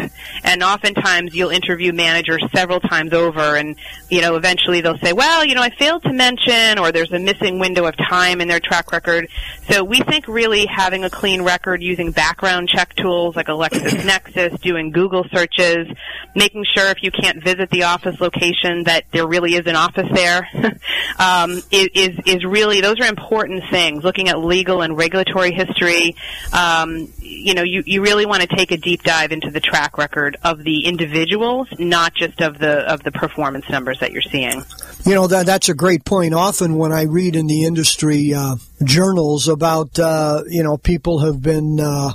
and 0.44 0.64
oftentimes 0.64 1.36
you'll 1.36 1.50
interview 1.50 1.94
managers 1.94 2.44
several 2.54 2.80
times 2.80 3.14
over, 3.14 3.56
and 3.56 3.76
you 4.10 4.22
know 4.22 4.36
eventually 4.36 4.82
they'll 4.82 5.00
say, 5.00 5.14
"Well, 5.14 5.46
you 5.46 5.56
know, 5.56 5.62
I 5.62 5.70
failed 5.70 6.04
to 6.04 6.14
mention," 6.14 6.80
or 6.80 6.92
"There's 6.92 7.12
a 7.12 7.20
missing 7.20 7.60
window 7.60 7.86
of 7.86 7.96
time 7.98 8.42
in 8.42 8.48
their 8.48 8.60
track 8.60 8.92
record." 8.92 9.30
So 9.70 9.81
we 9.84 10.00
think 10.00 10.28
really 10.28 10.66
having 10.66 11.04
a 11.04 11.10
clean 11.10 11.44
record 11.44 11.82
using 11.82 12.12
background 12.12 12.70
check 12.70 12.96
tools 12.96 13.36
like 13.36 13.48
LexisNexis, 13.48 14.60
doing 14.62 14.92
Google 14.92 15.26
searches, 15.34 15.88
making 16.36 16.66
sure 16.76 16.88
if 16.88 17.04
you 17.04 17.12
can't 17.12 17.44
visit 17.44 17.70
the 17.70 17.84
office 17.84 18.20
location 18.20 18.84
that 18.84 19.06
there 19.12 19.28
really 19.28 19.56
is 19.56 19.68
an 19.68 19.76
office 19.76 20.08
there, 20.14 20.48
um, 21.20 21.62
is 21.72 22.16
is 22.26 22.46
really 22.46 22.82
those 22.82 23.00
are 23.00 23.08
important 23.08 23.64
things. 23.70 24.04
Looking 24.04 24.30
at 24.30 24.40
legal 24.40 24.82
and 24.82 24.98
regulatory 24.98 25.52
history, 25.52 26.16
um, 26.54 27.12
you 27.20 27.54
know, 27.54 27.64
you, 27.64 27.84
you 27.86 28.02
really 28.02 28.26
want 28.26 28.42
to 28.42 28.48
take 28.48 28.72
a 28.72 28.78
deep 28.78 29.04
dive 29.04 29.32
into 29.32 29.50
the 29.50 29.60
track 29.60 29.98
record 29.98 30.38
of 30.44 30.64
the 30.64 30.86
individuals, 30.86 31.68
not 31.80 32.14
just 32.14 32.42
of 32.42 32.60
the 32.60 32.80
of 32.92 33.04
the 33.04 33.12
performance 33.12 33.70
numbers 33.70 34.00
that 34.00 34.12
you're 34.12 34.22
seeing. 34.22 34.64
You 35.06 35.16
know 35.16 35.28
that 35.28 35.46
that's 35.46 35.70
a 35.70 35.74
great 35.74 36.06
point. 36.06 36.34
Often 36.34 36.78
when 36.78 36.92
I 36.92 37.04
read 37.04 37.36
in 37.36 37.48
the 37.48 37.64
industry 37.64 38.34
uh, 38.34 38.58
journals 38.84 39.48
about 39.48 39.71
uh, 40.00 40.44
you 40.48 40.64
know 40.64 40.78
people 40.78 41.20
have 41.20 41.42
been 41.42 41.80
uh, 41.80 42.14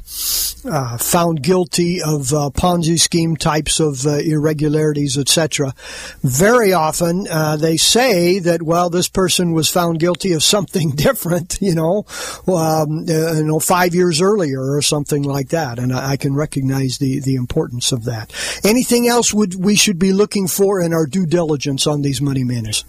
uh 0.69 0.99
found 0.99 1.43
guilty 1.43 2.01
of 2.03 2.33
uh, 2.33 2.51
Ponzi 2.51 2.99
scheme 2.99 3.37
types 3.37 3.81
of 3.81 4.07
uh, 4.07 4.19
irregularities, 4.19 5.19
etc. 5.19 5.75
Very 6.23 6.73
often 6.73 7.25
they 7.59 7.77
say 7.77 8.39
that 8.41 8.63
well, 8.63 8.91
this 8.91 9.09
person 9.09 9.53
was 9.53 9.71
found 9.71 10.01
guilty 10.01 10.33
of 10.33 10.43
something 10.43 10.91
different, 11.07 11.59
you 11.61 11.75
know, 11.75 12.05
um, 12.49 13.05
you 13.09 13.45
know, 13.45 13.61
five 13.61 13.95
years 13.95 14.21
earlier 14.21 14.61
or 14.61 14.83
something 14.83 15.23
like 15.23 15.49
that, 15.51 15.79
and 15.79 15.93
I, 15.93 16.13
I 16.13 16.17
can 16.17 16.35
recognize 16.35 16.99
the 16.99 17.21
the 17.21 17.37
importance 17.37 17.93
of 17.93 18.05
that. 18.05 18.33
Anything 18.65 19.09
else 19.09 19.33
would 19.33 19.55
we 19.55 19.77
should 19.77 19.99
be 19.99 20.13
looking 20.13 20.49
for 20.49 20.81
in 20.81 20.93
our 20.93 21.07
due 21.07 21.27
diligence 21.27 21.87
on 21.87 22.03
these 22.03 22.21
money 22.21 22.45
managers? 22.45 22.85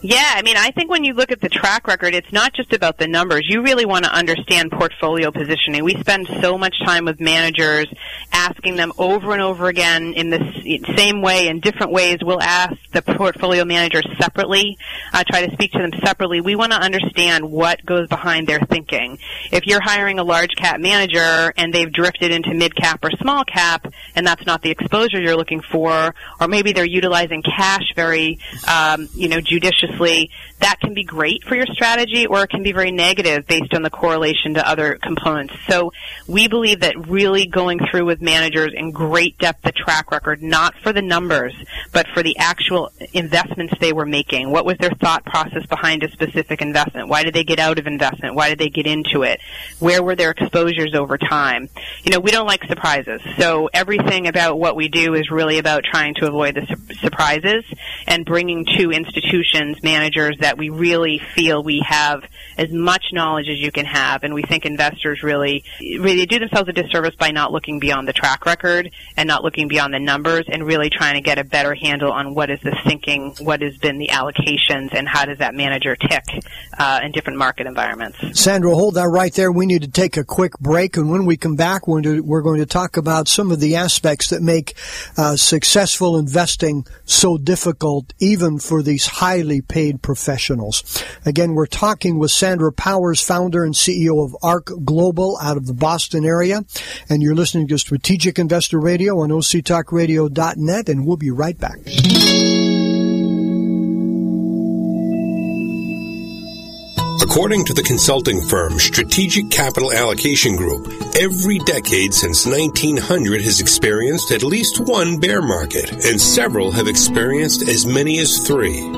Yeah, 0.00 0.34
I 0.36 0.42
mean, 0.42 0.56
I 0.56 0.70
think 0.70 0.90
when 0.90 1.02
you 1.02 1.12
look 1.12 1.32
at 1.32 1.40
the 1.40 1.48
track 1.48 1.88
record, 1.88 2.14
it's 2.14 2.32
not 2.32 2.52
just 2.52 2.72
about 2.72 2.98
the 2.98 3.08
numbers. 3.08 3.48
You 3.48 3.62
really 3.64 3.84
want 3.84 4.04
to 4.04 4.14
understand 4.14 4.70
portfolio 4.70 5.32
positioning. 5.32 5.82
We 5.82 5.98
spend 5.98 6.28
so 6.40 6.56
much 6.56 6.76
time 6.84 7.04
with 7.06 7.18
managers 7.18 7.88
asking 8.32 8.76
them 8.76 8.92
over 8.96 9.32
and 9.32 9.42
over 9.42 9.66
again 9.66 10.12
in 10.12 10.30
the 10.30 10.38
same 10.96 11.20
way, 11.20 11.48
in 11.48 11.58
different 11.58 11.90
ways. 11.90 12.18
We'll 12.22 12.40
ask 12.40 12.76
the 12.92 13.02
portfolio 13.02 13.64
managers 13.64 14.06
separately, 14.20 14.78
uh, 15.12 15.24
try 15.28 15.44
to 15.44 15.52
speak 15.52 15.72
to 15.72 15.78
them 15.78 15.90
separately. 16.04 16.40
We 16.40 16.54
want 16.54 16.70
to 16.70 16.78
understand 16.78 17.50
what 17.50 17.84
goes 17.84 18.06
behind 18.06 18.46
their 18.46 18.60
thinking. 18.60 19.18
If 19.50 19.66
you're 19.66 19.82
hiring 19.82 20.20
a 20.20 20.24
large 20.24 20.54
cap 20.56 20.78
manager 20.78 21.52
and 21.56 21.74
they've 21.74 21.92
drifted 21.92 22.30
into 22.30 22.54
mid 22.54 22.76
cap 22.76 23.04
or 23.04 23.10
small 23.20 23.42
cap, 23.42 23.92
and 24.14 24.24
that's 24.24 24.46
not 24.46 24.62
the 24.62 24.70
exposure 24.70 25.20
you're 25.20 25.36
looking 25.36 25.60
for, 25.60 26.14
or 26.40 26.46
maybe 26.46 26.70
they're 26.70 26.84
utilizing 26.84 27.42
cash 27.42 27.94
very, 27.96 28.38
um, 28.68 29.08
you 29.16 29.28
know, 29.28 29.40
judiciously 29.40 29.87
consciously, 29.88 30.30
that 30.60 30.80
can 30.80 30.94
be 30.94 31.04
great 31.04 31.44
for 31.44 31.54
your 31.54 31.66
strategy 31.66 32.26
or 32.26 32.42
it 32.42 32.50
can 32.50 32.62
be 32.62 32.72
very 32.72 32.90
negative 32.90 33.46
based 33.46 33.74
on 33.74 33.82
the 33.82 33.90
correlation 33.90 34.54
to 34.54 34.68
other 34.68 34.98
components. 35.00 35.54
So 35.68 35.92
we 36.26 36.48
believe 36.48 36.80
that 36.80 37.08
really 37.08 37.46
going 37.46 37.78
through 37.90 38.06
with 38.06 38.20
managers 38.20 38.72
in 38.74 38.90
great 38.90 39.38
depth 39.38 39.62
the 39.62 39.72
track 39.72 40.10
record, 40.10 40.42
not 40.42 40.74
for 40.82 40.92
the 40.92 41.02
numbers, 41.02 41.54
but 41.92 42.06
for 42.12 42.22
the 42.22 42.36
actual 42.38 42.90
investments 43.12 43.74
they 43.80 43.92
were 43.92 44.06
making. 44.06 44.50
What 44.50 44.64
was 44.64 44.78
their 44.78 44.90
thought 44.90 45.24
process 45.24 45.64
behind 45.66 46.02
a 46.02 46.10
specific 46.10 46.60
investment? 46.60 47.08
Why 47.08 47.22
did 47.22 47.34
they 47.34 47.44
get 47.44 47.58
out 47.58 47.78
of 47.78 47.86
investment? 47.86 48.34
Why 48.34 48.48
did 48.48 48.58
they 48.58 48.68
get 48.68 48.86
into 48.86 49.22
it? 49.22 49.40
Where 49.78 50.02
were 50.02 50.16
their 50.16 50.30
exposures 50.30 50.94
over 50.94 51.18
time? 51.18 51.68
You 52.02 52.12
know, 52.12 52.20
we 52.20 52.30
don't 52.30 52.46
like 52.46 52.64
surprises. 52.64 53.20
So 53.38 53.70
everything 53.72 54.26
about 54.26 54.58
what 54.58 54.74
we 54.74 54.88
do 54.88 55.14
is 55.14 55.30
really 55.30 55.58
about 55.58 55.84
trying 55.84 56.14
to 56.16 56.26
avoid 56.26 56.56
the 56.56 56.66
su- 56.66 56.94
surprises 56.96 57.64
and 58.06 58.24
bringing 58.24 58.64
to 58.64 58.90
institutions 58.90 59.77
managers 59.82 60.36
that 60.40 60.58
we 60.58 60.70
really 60.70 61.20
feel 61.34 61.62
we 61.62 61.82
have 61.86 62.24
as 62.56 62.70
much 62.70 63.06
knowledge 63.12 63.48
as 63.48 63.58
you 63.58 63.70
can 63.70 63.86
have, 63.86 64.24
and 64.24 64.34
we 64.34 64.42
think 64.42 64.64
investors 64.66 65.22
really 65.22 65.64
really 65.80 66.26
do 66.26 66.38
themselves 66.38 66.68
a 66.68 66.72
disservice 66.72 67.14
by 67.16 67.30
not 67.30 67.52
looking 67.52 67.78
beyond 67.78 68.08
the 68.08 68.12
track 68.12 68.44
record 68.46 68.90
and 69.16 69.26
not 69.26 69.44
looking 69.44 69.68
beyond 69.68 69.94
the 69.94 69.98
numbers, 69.98 70.44
and 70.48 70.64
really 70.64 70.90
trying 70.90 71.14
to 71.14 71.20
get 71.20 71.38
a 71.38 71.44
better 71.44 71.74
handle 71.74 72.12
on 72.12 72.34
what 72.34 72.50
is 72.50 72.60
the 72.60 72.76
thinking, 72.84 73.34
what 73.40 73.62
has 73.62 73.76
been 73.78 73.98
the 73.98 74.08
allocations, 74.08 74.94
and 74.94 75.08
how 75.08 75.24
does 75.24 75.38
that 75.38 75.54
manager 75.54 75.96
tick 75.96 76.24
uh, 76.78 77.00
in 77.02 77.12
different 77.12 77.38
market 77.38 77.66
environments. 77.66 78.18
Sandra, 78.38 78.74
hold 78.74 78.94
that 78.94 79.08
right 79.08 79.32
there. 79.34 79.50
We 79.52 79.66
need 79.66 79.82
to 79.82 79.90
take 79.90 80.16
a 80.16 80.24
quick 80.24 80.58
break, 80.58 80.96
and 80.96 81.10
when 81.10 81.26
we 81.26 81.36
come 81.36 81.56
back, 81.56 81.86
we're 81.86 82.00
going 82.00 82.16
to, 82.16 82.20
we're 82.22 82.42
going 82.42 82.60
to 82.60 82.66
talk 82.66 82.96
about 82.96 83.28
some 83.28 83.50
of 83.50 83.60
the 83.60 83.76
aspects 83.76 84.30
that 84.30 84.42
make 84.42 84.74
uh, 85.16 85.36
successful 85.36 86.18
investing 86.18 86.86
so 87.04 87.38
difficult, 87.38 88.12
even 88.18 88.58
for 88.58 88.82
these 88.82 89.06
highly 89.06 89.60
paid 89.68 90.02
professionals. 90.02 91.02
Again, 91.24 91.54
we're 91.54 91.66
talking 91.66 92.18
with 92.18 92.30
Sandra 92.30 92.72
Powers, 92.72 93.20
founder 93.20 93.64
and 93.64 93.74
CEO 93.74 94.24
of 94.24 94.36
ARK 94.42 94.70
Global 94.84 95.38
out 95.40 95.56
of 95.56 95.66
the 95.66 95.74
Boston 95.74 96.24
area. 96.24 96.62
And 97.08 97.22
you're 97.22 97.34
listening 97.34 97.68
to 97.68 97.78
Strategic 97.78 98.38
Investor 98.38 98.80
Radio 98.80 99.20
on 99.20 99.30
octalkradio.net, 99.30 100.88
and 100.88 101.06
we'll 101.06 101.16
be 101.16 101.30
right 101.30 101.58
back. 101.58 101.78
According 107.38 107.66
to 107.66 107.74
the 107.74 107.82
consulting 107.82 108.40
firm 108.40 108.78
Strategic 108.78 109.50
Capital 109.50 109.92
Allocation 109.92 110.56
Group, 110.56 110.88
every 111.14 111.58
decade 111.58 112.14
since 112.14 112.46
1900 112.46 113.42
has 113.42 113.60
experienced 113.60 114.32
at 114.32 114.42
least 114.42 114.80
one 114.80 115.20
bear 115.20 115.42
market, 115.42 115.92
and 115.92 116.20
several 116.20 116.72
have 116.72 116.88
experienced 116.88 117.68
as 117.68 117.84
many 117.84 118.18
as 118.18 118.38
three. 118.46 118.97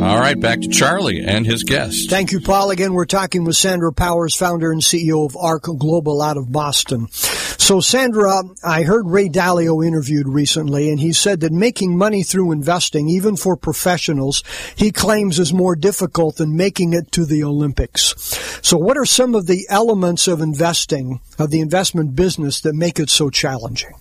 All 0.00 0.18
right, 0.18 0.40
back 0.40 0.62
to 0.62 0.68
Charlie 0.68 1.26
and 1.26 1.44
his 1.44 1.62
guest. 1.62 2.08
Thank 2.08 2.32
you, 2.32 2.40
Paul. 2.40 2.70
Again, 2.70 2.94
we're 2.94 3.04
talking 3.04 3.44
with 3.44 3.56
Sandra 3.56 3.92
Powers, 3.92 4.34
founder 4.34 4.72
and 4.72 4.80
CEO 4.80 5.26
of 5.26 5.36
ARK 5.36 5.64
Global 5.64 6.22
out 6.22 6.38
of 6.38 6.50
Boston. 6.50 7.08
So, 7.10 7.80
Sandra, 7.80 8.42
I 8.64 8.84
heard 8.84 9.06
Ray 9.06 9.28
Dalio 9.28 9.86
interviewed 9.86 10.26
recently, 10.26 10.88
and 10.88 10.98
he 10.98 11.12
said 11.12 11.40
that 11.40 11.52
making 11.52 11.98
money 11.98 12.22
through 12.22 12.52
investing, 12.52 13.10
even 13.10 13.36
for 13.36 13.58
professionals, 13.58 14.42
he 14.74 14.90
claims 14.90 15.38
is 15.38 15.52
more 15.52 15.76
difficult 15.76 16.36
than 16.36 16.56
making 16.56 16.94
it 16.94 17.12
to 17.12 17.26
the 17.26 17.44
Olympics. 17.44 18.14
So, 18.62 18.78
what 18.78 18.96
are 18.96 19.04
some 19.04 19.34
of 19.34 19.48
the 19.48 19.66
elements 19.68 20.26
of 20.28 20.40
investing, 20.40 21.20
of 21.38 21.50
the 21.50 21.60
investment 21.60 22.16
business, 22.16 22.62
that 22.62 22.74
make 22.74 22.98
it 22.98 23.10
so 23.10 23.28
challenging? 23.28 23.92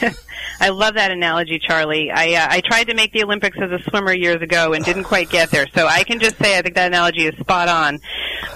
I 0.60 0.70
love 0.70 0.94
that 0.94 1.10
analogy, 1.10 1.58
Charlie. 1.58 2.10
I 2.10 2.34
uh, 2.34 2.46
I 2.50 2.60
tried 2.60 2.84
to 2.84 2.94
make 2.94 3.12
the 3.12 3.22
Olympics 3.22 3.58
as 3.60 3.70
a 3.70 3.82
swimmer 3.90 4.12
years 4.12 4.42
ago 4.42 4.72
and 4.72 4.84
didn't 4.84 5.04
quite 5.04 5.30
get 5.30 5.50
there. 5.50 5.66
So 5.74 5.86
I 5.86 6.04
can 6.04 6.18
just 6.20 6.36
say 6.38 6.58
I 6.58 6.62
think 6.62 6.74
that 6.74 6.86
analogy 6.86 7.26
is 7.26 7.36
spot 7.38 7.68
on. 7.68 7.94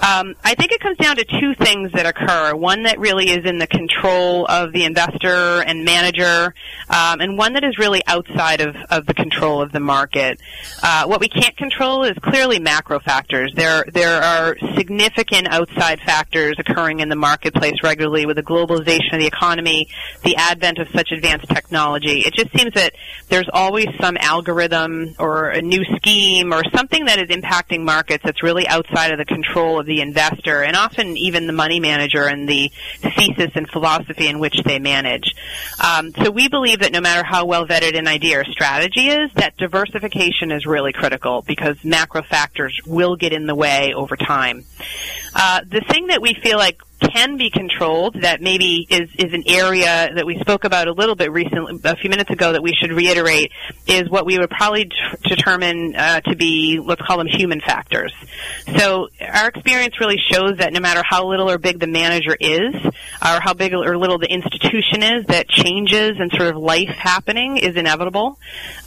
Um, 0.01 0.35
I 0.43 0.55
think 0.55 0.71
it 0.71 0.81
comes 0.81 0.97
down 0.97 1.15
to 1.17 1.25
two 1.25 1.53
things 1.55 1.91
that 1.93 2.05
occur. 2.05 2.55
One 2.55 2.83
that 2.83 2.99
really 2.99 3.29
is 3.29 3.45
in 3.45 3.59
the 3.59 3.67
control 3.67 4.45
of 4.47 4.71
the 4.73 4.83
investor 4.83 5.61
and 5.61 5.83
manager, 5.83 6.53
um, 6.89 7.21
and 7.21 7.37
one 7.37 7.53
that 7.53 7.63
is 7.63 7.77
really 7.77 8.01
outside 8.07 8.61
of, 8.61 8.75
of 8.89 9.05
the 9.05 9.13
control 9.13 9.61
of 9.61 9.71
the 9.71 9.79
market. 9.79 10.39
Uh, 10.81 11.05
what 11.05 11.19
we 11.19 11.27
can't 11.27 11.55
control 11.57 12.03
is 12.03 12.17
clearly 12.21 12.59
macro 12.59 12.99
factors. 12.99 13.51
There, 13.55 13.85
there 13.91 14.21
are 14.21 14.57
significant 14.75 15.47
outside 15.49 15.99
factors 16.01 16.55
occurring 16.59 16.99
in 16.99 17.09
the 17.09 17.15
marketplace 17.15 17.81
regularly 17.83 18.25
with 18.25 18.37
the 18.37 18.43
globalization 18.43 19.13
of 19.13 19.19
the 19.19 19.27
economy, 19.27 19.87
the 20.23 20.35
advent 20.35 20.79
of 20.79 20.87
such 20.89 21.11
advanced 21.11 21.47
technology. 21.47 21.74
It 21.75 22.33
just 22.33 22.51
seems 22.57 22.73
that 22.73 22.93
there's 23.29 23.49
always 23.51 23.87
some 23.99 24.17
algorithm 24.19 25.15
or 25.19 25.49
a 25.49 25.61
new 25.61 25.83
scheme 25.97 26.53
or 26.53 26.63
something 26.73 27.05
that 27.05 27.19
is 27.19 27.29
impacting 27.29 27.83
markets 27.83 28.23
that's 28.23 28.43
really 28.43 28.67
outside 28.67 29.11
of 29.11 29.17
the 29.17 29.25
control 29.25 29.79
of 29.79 29.85
the 29.85 30.01
investor 30.01 30.61
and 30.61 30.75
often 30.75 31.17
even 31.17 31.47
the 31.47 31.53
money 31.53 31.79
manager 31.79 32.23
and 32.23 32.47
the 32.47 32.71
thesis 33.01 33.51
and 33.55 33.69
philosophy 33.69 34.27
in 34.27 34.39
which 34.39 34.61
they 34.63 34.79
manage. 34.79 35.35
Um, 35.83 36.11
so 36.23 36.31
we 36.31 36.47
believe 36.47 36.79
that 36.79 36.91
no 36.91 37.01
matter 37.01 37.23
how 37.23 37.45
well 37.45 37.65
vetted 37.65 37.97
an 37.97 38.07
idea 38.07 38.41
or 38.41 38.45
strategy 38.45 39.07
is, 39.07 39.31
that 39.35 39.57
diversification 39.57 40.51
is 40.51 40.65
really 40.65 40.93
critical 40.93 41.41
because 41.41 41.83
macro 41.83 42.23
factors 42.23 42.79
will 42.85 43.15
get 43.15 43.33
in 43.33 43.47
the 43.47 43.55
way 43.55 43.93
over 43.93 44.15
time. 44.15 44.65
Uh, 45.33 45.61
the 45.69 45.81
thing 45.81 46.07
that 46.07 46.21
we 46.21 46.33
feel 46.33 46.57
like 46.57 46.79
can 47.11 47.37
be 47.37 47.49
controlled 47.49 48.21
that 48.21 48.41
maybe 48.41 48.85
is, 48.89 49.09
is 49.17 49.33
an 49.33 49.43
area 49.47 50.09
that 50.15 50.25
we 50.25 50.37
spoke 50.39 50.63
about 50.63 50.87
a 50.87 50.93
little 50.93 51.15
bit 51.15 51.31
recently, 51.31 51.79
a 51.83 51.95
few 51.95 52.09
minutes 52.09 52.29
ago 52.29 52.53
that 52.53 52.63
we 52.63 52.73
should 52.73 52.91
reiterate 52.91 53.51
is 53.87 54.09
what 54.09 54.25
we 54.25 54.37
would 54.37 54.49
probably 54.49 54.85
t- 54.85 54.91
determine 55.23 55.95
uh, 55.95 56.21
to 56.21 56.35
be, 56.35 56.79
let's 56.79 57.01
call 57.01 57.17
them 57.17 57.27
human 57.27 57.61
factors. 57.61 58.13
So 58.77 59.09
our 59.21 59.47
experience 59.47 59.99
really 59.99 60.17
shows 60.31 60.57
that 60.57 60.73
no 60.73 60.79
matter 60.79 61.01
how 61.07 61.27
little 61.27 61.49
or 61.49 61.57
big 61.57 61.79
the 61.79 61.87
manager 61.87 62.35
is, 62.39 62.75
or 62.83 63.39
how 63.41 63.53
big 63.53 63.73
or 63.73 63.97
little 63.97 64.17
the 64.17 64.31
institution 64.31 65.03
is, 65.03 65.25
that 65.27 65.47
changes 65.47 66.17
and 66.19 66.31
sort 66.31 66.49
of 66.49 66.57
life 66.57 66.89
happening 66.89 67.57
is 67.57 67.75
inevitable. 67.75 68.37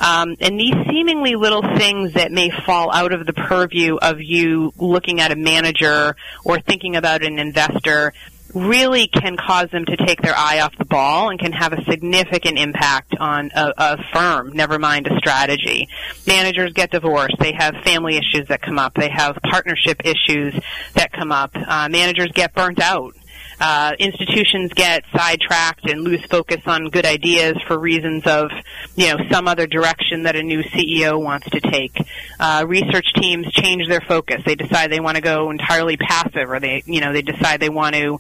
Um, 0.01 0.37
and 0.41 0.59
these 0.59 0.75
seemingly 0.89 1.35
little 1.35 1.63
things 1.63 2.15
that 2.15 2.33
may 2.33 2.51
fall 2.51 2.93
out 2.93 3.13
of 3.13 3.27
the 3.27 3.33
purview 3.33 3.97
of 3.97 4.21
you 4.21 4.73
looking 4.77 5.21
at 5.21 5.33
a 5.33 5.37
manager 5.37 6.17
or 6.45 6.61
thinking 6.61 6.97
about 6.97 7.25
an 7.25 7.39
investor 7.39 8.08
really 8.55 9.09
can 9.09 9.37
cause 9.37 9.71
them 9.71 9.85
to 9.85 9.97
take 9.97 10.23
their 10.23 10.35
eye 10.37 10.61
off 10.61 10.77
the 10.79 10.85
ball 10.85 11.31
and 11.31 11.39
can 11.39 11.53
have 11.53 11.73
a 11.73 11.85
significant 11.85 12.59
impact 12.59 13.15
on 13.19 13.51
a, 13.55 13.73
a, 13.77 13.99
firm, 14.13 14.53
never 14.55 14.79
mind 14.79 15.07
a 15.07 15.17
strategy. 15.19 15.89
Managers 16.27 16.73
get 16.73 16.91
divorced. 16.91 17.37
They 17.39 17.53
have 17.53 17.75
family 17.85 18.17
issues 18.17 18.49
that 18.49 18.63
come 18.63 18.79
up. 18.79 18.95
They 18.95 19.11
have 19.11 19.39
partnership 19.43 20.01
issues 20.05 20.59
that 20.95 21.13
come 21.13 21.31
up. 21.31 21.51
Uh, 21.55 21.89
managers 21.91 22.31
get 22.33 22.55
burnt 22.55 22.81
out 22.81 23.15
uh, 23.61 23.93
institutions 23.99 24.73
get 24.73 25.05
sidetracked 25.13 25.89
and 25.91 26.03
lose 26.03 26.25
focus 26.27 26.61
on 26.67 26.91
good 26.91 27.05
ideas 27.05 27.57
for 27.67 27.79
reasons 27.79 28.27
of, 28.27 28.51
you 28.95 29.09
know, 29.09 29.17
some 29.31 29.49
other 29.49 29.67
direction 29.67 30.23
that 30.23 30.37
a 30.37 30.43
new 30.43 30.63
CEO 30.63 31.21
wants 31.21 31.51
to 31.51 31.61
take. 31.61 31.97
Uh, 32.39 32.65
research 32.69 33.13
teams 33.15 33.51
change 33.53 33.89
their 33.89 34.01
focus. 34.01 34.43
They 34.45 34.55
decide 34.55 34.93
they 34.93 35.01
want 35.01 35.17
to 35.17 35.23
go 35.23 35.51
entirely 35.51 35.97
passive, 35.97 36.51
or 36.51 36.61
they, 36.61 36.83
you 36.87 37.01
know, 37.01 37.13
they 37.13 37.23
decide 37.23 37.61
they 37.61 37.69
want 37.69 37.95
to, 37.97 38.19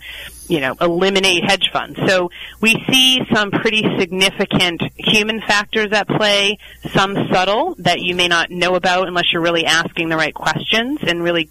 you 0.48 0.60
know, 0.60 0.74
eliminate 0.80 1.44
hedge 1.44 1.70
funds. 1.72 1.98
So 2.06 2.30
we 2.60 2.82
see 2.90 3.20
some 3.32 3.50
pretty 3.50 3.84
significant 3.98 4.82
human 4.96 5.40
factors 5.40 5.92
at 5.92 6.08
play, 6.08 6.58
some 6.90 7.14
subtle 7.30 7.76
that 7.78 8.00
you 8.00 8.14
may 8.14 8.28
not 8.28 8.50
know 8.50 8.74
about 8.74 9.06
unless 9.06 9.32
you're 9.32 9.42
really 9.42 9.66
asking 9.66 10.08
the 10.08 10.16
right 10.16 10.34
questions 10.34 11.00
and 11.02 11.22
really 11.22 11.48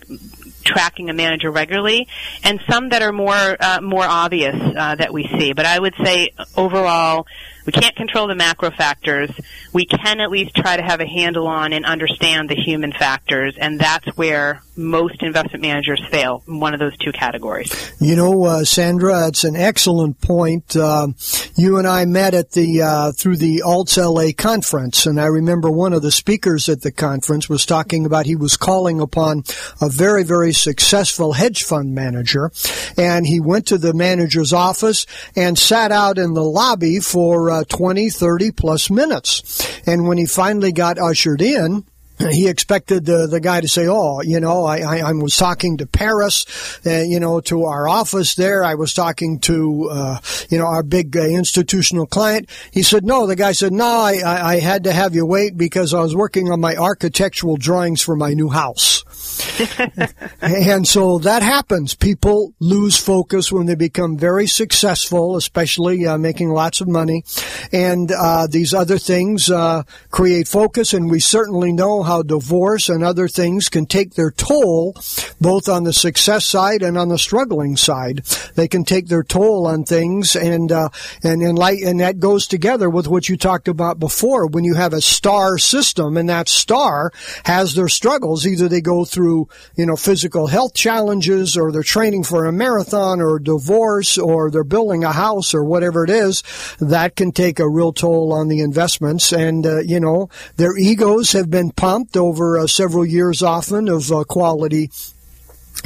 tracking 0.68 1.10
a 1.10 1.14
manager 1.14 1.50
regularly, 1.50 2.08
and 2.44 2.60
some 2.70 2.90
that 2.90 3.02
are 3.02 3.12
more 3.12 3.58
uh, 3.60 3.80
more 3.82 4.04
obvious 4.04 4.56
uh, 4.56 4.96
that 4.96 5.14
we 5.14 5.24
see. 5.40 5.54
But 5.54 5.66
I 5.66 5.80
would 5.80 5.96
say 6.04 6.32
overall, 6.56 7.28
we 7.68 7.74
can't 7.74 7.98
control 7.98 8.28
the 8.28 8.36
macro 8.36 8.72
factors. 8.72 9.30
We 9.74 9.86
can 9.86 10.22
at 10.22 10.32
least 10.32 10.56
try 10.56 10.78
to 10.78 10.82
have 10.82 11.02
a 11.02 11.06
handle 11.06 11.48
on 11.48 11.74
and 11.74 11.86
understand 11.86 12.50
the 12.50 12.56
human 12.56 12.94
factors, 12.94 13.56
and 13.60 13.78
that's 13.78 14.08
where 14.16 14.64
most 14.78 15.22
investment 15.22 15.64
managers 15.64 16.02
fail 16.10 16.44
in 16.48 16.60
one 16.60 16.74
of 16.74 16.80
those 16.80 16.96
two 16.98 17.12
categories. 17.12 17.92
You 18.00 18.16
know, 18.16 18.46
uh, 18.46 18.64
Sandra, 18.64 19.28
it's 19.28 19.44
an 19.44 19.56
excellent 19.56 20.22
point. 20.22 20.78
Uh, 20.78 21.10
you 21.56 21.78
and 21.78 21.88
I 21.88 22.06
met 22.06 22.34
at 22.34 22.52
the 22.52 22.84
uh, 22.84 23.12
through 23.12 23.38
the 23.38 23.64
Alts 23.66 23.98
LA 23.98 24.32
conference, 24.32 25.06
and 25.06 25.20
I 25.20 25.26
remember 25.26 25.70
one 25.70 25.92
of 25.92 26.02
the 26.02 26.12
speakers 26.12 26.70
at 26.70 26.82
the 26.82 26.92
conference 26.92 27.50
was 27.50 27.66
talking 27.66 28.06
about 28.06 28.28
he 28.28 28.36
was 28.36 28.56
calling 28.56 29.02
upon 29.02 29.44
a 29.82 29.90
very, 29.90 30.24
very 30.24 30.54
successful 30.54 31.34
hedge 31.34 31.64
fund 31.64 31.94
manager, 31.94 32.52
and 32.98 33.28
he 33.28 33.42
went 33.42 33.68
to 33.68 33.78
the 33.78 33.94
manager's 33.94 34.54
office 34.54 35.06
and 35.36 35.58
sat 35.58 35.92
out 35.92 36.18
in 36.18 36.34
the 36.34 36.44
lobby 36.44 37.00
for 37.00 37.57
uh, 37.62 37.64
20, 37.66 38.10
30 38.10 38.52
plus 38.52 38.90
minutes. 38.90 39.68
And 39.88 40.08
when 40.08 40.18
he 40.18 40.26
finally 40.26 40.72
got 40.72 41.00
ushered 41.00 41.42
in, 41.42 41.86
he 42.32 42.48
expected 42.48 43.06
the 43.06 43.28
the 43.28 43.40
guy 43.40 43.62
to 43.62 43.68
say, 43.68 43.88
"Oh, 43.88 44.22
you 44.22 44.40
know, 44.40 44.66
I, 44.66 44.80
I, 44.80 44.98
I 45.00 45.12
was 45.14 45.36
talking 45.36 45.78
to 45.78 45.86
Paris, 45.86 46.46
uh, 46.86 47.02
you 47.02 47.20
know, 47.20 47.40
to 47.42 47.66
our 47.66 47.88
office 47.88 48.36
there. 48.36 48.64
I 48.64 48.76
was 48.76 48.94
talking 48.94 49.40
to, 49.42 49.90
uh, 49.92 50.20
you 50.50 50.58
know, 50.58 50.66
our 50.66 50.84
big 50.84 51.16
uh, 51.16 51.22
institutional 51.22 52.08
client." 52.08 52.50
He 52.72 52.84
said, 52.84 53.06
"No." 53.06 53.28
The 53.28 53.36
guy 53.36 53.52
said, 53.52 53.74
"No, 53.74 53.86
I, 53.86 54.22
I 54.26 54.60
had 54.60 54.86
to 54.86 54.94
have 54.94 55.14
you 55.14 55.26
wait 55.26 55.58
because 55.58 55.94
I 55.94 56.02
was 56.02 56.16
working 56.16 56.52
on 56.52 56.60
my 56.60 56.76
architectural 56.76 57.58
drawings 57.58 58.02
for 58.02 58.16
my 58.16 58.34
new 58.34 58.50
house." 58.50 59.04
and 60.42 60.88
so 60.88 61.20
that 61.20 61.44
happens. 61.44 61.94
People 61.94 62.54
lose 62.60 62.98
focus 62.98 63.52
when 63.52 63.66
they 63.66 63.76
become 63.76 64.18
very 64.18 64.48
successful, 64.48 65.36
especially 65.36 66.08
uh, 66.08 66.18
making 66.18 66.50
lots 66.50 66.82
of 66.82 66.88
money, 66.88 67.24
and 67.72 68.12
uh, 68.12 68.48
these 68.48 68.74
other 68.74 68.98
things 68.98 69.52
uh, 69.52 69.84
create 70.10 70.48
focus. 70.48 70.94
And 70.94 71.10
we 71.10 71.20
certainly 71.20 71.72
know 71.72 72.04
how 72.08 72.24
divorce 72.24 72.90
and 72.90 73.04
other 73.04 73.28
things 73.28 73.70
can 73.70 73.86
take 73.86 74.16
their 74.16 74.32
toll, 74.32 74.96
both 75.40 75.70
on 75.70 75.84
the 75.84 75.94
success 75.94 76.46
side 76.46 76.82
and 76.82 76.98
on 76.98 77.10
the 77.10 77.18
struggling 77.18 77.78
side. 77.78 78.26
They 78.56 78.68
can 78.68 78.84
take 78.84 79.08
their 79.08 79.24
toll 79.24 79.68
on 79.68 79.84
things, 79.84 80.36
and 80.36 80.72
uh, 80.72 80.90
and 81.24 81.42
and, 81.42 81.60
light, 81.60 81.84
and 81.84 82.00
that 82.00 82.20
goes 82.20 82.48
together 82.48 82.90
with 82.90 83.08
what 83.08 83.30
you 83.30 83.38
talked 83.38 83.68
about 83.68 84.00
before. 84.00 84.48
When 84.48 84.64
you 84.64 84.74
have 84.76 84.94
a 84.94 85.02
star 85.02 85.58
system, 85.58 86.18
and 86.18 86.30
that 86.30 86.50
star 86.50 87.12
has 87.46 87.76
their 87.76 87.90
struggles, 87.90 88.48
either 88.48 88.68
they 88.68 88.82
go 88.82 89.06
through 89.06 89.50
you 89.76 89.86
know 89.86 89.96
physical 89.96 90.48
health 90.48 90.74
challenges, 90.74 91.58
or 91.58 91.72
they're 91.72 91.84
training 91.84 92.24
for 92.24 92.46
a 92.46 92.52
marathon, 92.52 93.22
or 93.22 93.38
divorce, 93.38 94.18
or 94.18 94.50
they're 94.50 94.64
building 94.64 95.04
a 95.04 95.12
house, 95.12 95.54
or 95.54 95.64
whatever 95.64 96.04
it 96.04 96.10
is. 96.10 96.42
That 96.80 97.16
can 97.16 97.32
take 97.32 97.60
a 97.60 97.70
real 97.70 97.92
toll 97.94 98.34
on 98.34 98.48
the 98.48 98.62
investments, 98.62 99.34
and 99.34 99.66
uh, 99.66 99.80
you 99.80 100.00
know 100.00 100.30
their 100.56 100.78
egos 100.78 101.34
have 101.34 101.50
been 101.50 101.72
pumped 101.72 101.97
over 102.16 102.58
uh, 102.58 102.68
several 102.68 103.06
years 103.06 103.42
often 103.42 103.88
of 103.88 104.12
uh, 104.12 104.24
quality 104.24 104.90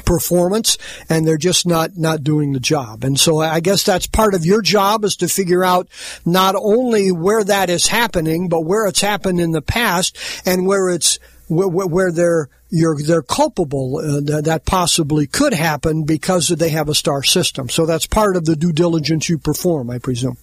performance 0.05 0.77
and 1.09 1.27
they're 1.27 1.37
just 1.37 1.67
not 1.67 1.97
not 1.97 2.23
doing 2.23 2.53
the 2.53 2.59
job. 2.59 3.03
And 3.03 3.19
so 3.19 3.39
i 3.39 3.59
guess 3.59 3.83
that's 3.83 4.07
part 4.07 4.33
of 4.33 4.45
your 4.45 4.61
job 4.61 5.03
is 5.03 5.17
to 5.17 5.27
figure 5.27 5.63
out 5.63 5.87
not 6.25 6.55
only 6.55 7.11
where 7.11 7.43
that 7.43 7.69
is 7.69 7.87
happening 7.87 8.49
but 8.49 8.61
where 8.61 8.87
it's 8.87 9.01
happened 9.01 9.41
in 9.41 9.51
the 9.51 9.61
past 9.61 10.17
and 10.45 10.65
where 10.65 10.89
it's 10.89 11.19
where, 11.47 11.67
where 11.67 12.11
they're 12.11 12.49
you're, 12.69 12.97
they're 13.01 13.21
culpable 13.21 13.97
uh, 13.97 14.21
that, 14.21 14.45
that 14.45 14.65
possibly 14.65 15.27
could 15.27 15.53
happen 15.53 16.05
because 16.05 16.47
they 16.47 16.69
have 16.69 16.87
a 16.87 16.95
star 16.95 17.21
system. 17.21 17.67
So 17.67 17.85
that's 17.85 18.07
part 18.07 18.37
of 18.37 18.45
the 18.45 18.55
due 18.55 18.71
diligence 18.71 19.27
you 19.27 19.37
perform 19.37 19.89
i 19.89 19.97
presume 19.99 20.37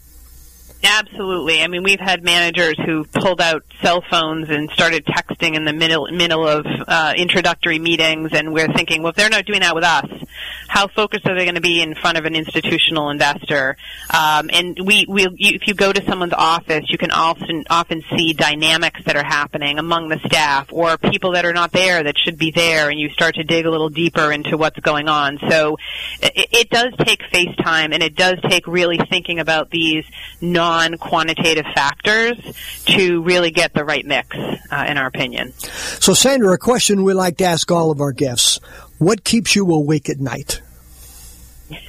Absolutely. 0.83 1.61
I 1.61 1.67
mean, 1.67 1.83
we've 1.83 1.99
had 1.99 2.23
managers 2.23 2.77
who 2.85 3.05
pulled 3.05 3.41
out 3.41 3.65
cell 3.83 4.03
phones 4.09 4.49
and 4.49 4.71
started 4.71 5.05
texting 5.05 5.55
in 5.55 5.65
the 5.65 5.73
middle 5.73 6.07
middle 6.13 6.47
of 6.47 6.65
uh, 6.87 7.15
introductory 7.17 7.81
meetings, 7.81 8.31
and 8.33 8.53
we're 8.53 8.73
thinking, 8.73 9.03
well, 9.03 9.11
if 9.11 9.17
they're 9.17 9.29
not 9.29 9.45
doing 9.45 9.61
that 9.61 9.75
with 9.75 9.83
us, 9.83 10.07
how 10.69 10.87
focused 10.87 11.27
are 11.27 11.37
they 11.37 11.45
going 11.45 11.57
to 11.57 11.61
be 11.61 11.83
in 11.83 11.97
front 11.97 12.17
of 12.17 12.27
an 12.27 12.37
institutional 12.37 13.11
investor? 13.11 13.77
Um, 14.11 14.51
and 14.53 14.79
we, 14.85 15.05
we, 15.09 15.27
if 15.39 15.67
you 15.67 15.75
go 15.75 15.93
to 15.93 16.05
someone's 16.05 16.33
office, 16.33 16.85
you 16.89 16.99
can 16.99 17.11
often 17.11 17.65
often 17.69 18.05
see 18.17 18.33
dynamics 18.33 19.01
that 19.05 19.17
are 19.17 19.25
happening 19.25 19.81
among 19.81 20.11
the 20.11 20.21
staff, 20.27 20.69
or 20.73 20.97
people 20.97 21.33
that 21.33 21.45
are 21.45 21.53
not 21.53 21.73
there 21.73 22.05
that 22.05 22.15
should 22.17 22.39
be 22.39 22.53
there, 22.53 22.89
and 22.89 23.01
you 23.01 23.09
start 23.11 23.35
to 23.35 23.43
dig 23.43 23.67
a 23.67 23.71
little 23.71 23.89
deeper 23.89 24.31
into 24.31 24.57
what's 24.57 24.79
going 24.79 25.09
on. 25.09 25.39
So, 25.49 25.77
it, 26.23 26.49
it 26.53 26.71
does 26.71 26.95
take 27.05 27.21
face 27.33 27.55
time, 27.57 27.93
and 27.93 28.01
it 28.01 28.15
does 28.15 28.39
take 28.49 28.69
really 28.69 29.01
thinking 29.11 29.41
about 29.41 29.71
these 29.71 30.05
non 30.41 30.68
non-quantitative 30.69 31.65
factors 31.75 32.37
to 32.85 33.23
really 33.23 33.51
get 33.51 33.73
the 33.73 33.85
right 33.85 34.05
mix, 34.05 34.37
uh, 34.37 34.85
in 34.87 34.99
our 34.99 35.07
opinion. 35.07 35.55
So, 35.55 36.13
Sandra, 36.13 36.53
a 36.53 36.59
question 36.59 37.05
we 37.05 37.15
like 37.15 37.39
to 37.39 37.45
ask 37.45 37.71
all 37.71 37.91
of 37.91 38.03
our 38.03 38.13
guests: 38.13 38.61
What 38.99 39.25
keeps 39.25 39.57
you 39.57 39.71
awake 39.73 40.11
at 40.11 40.21
night? 40.21 40.61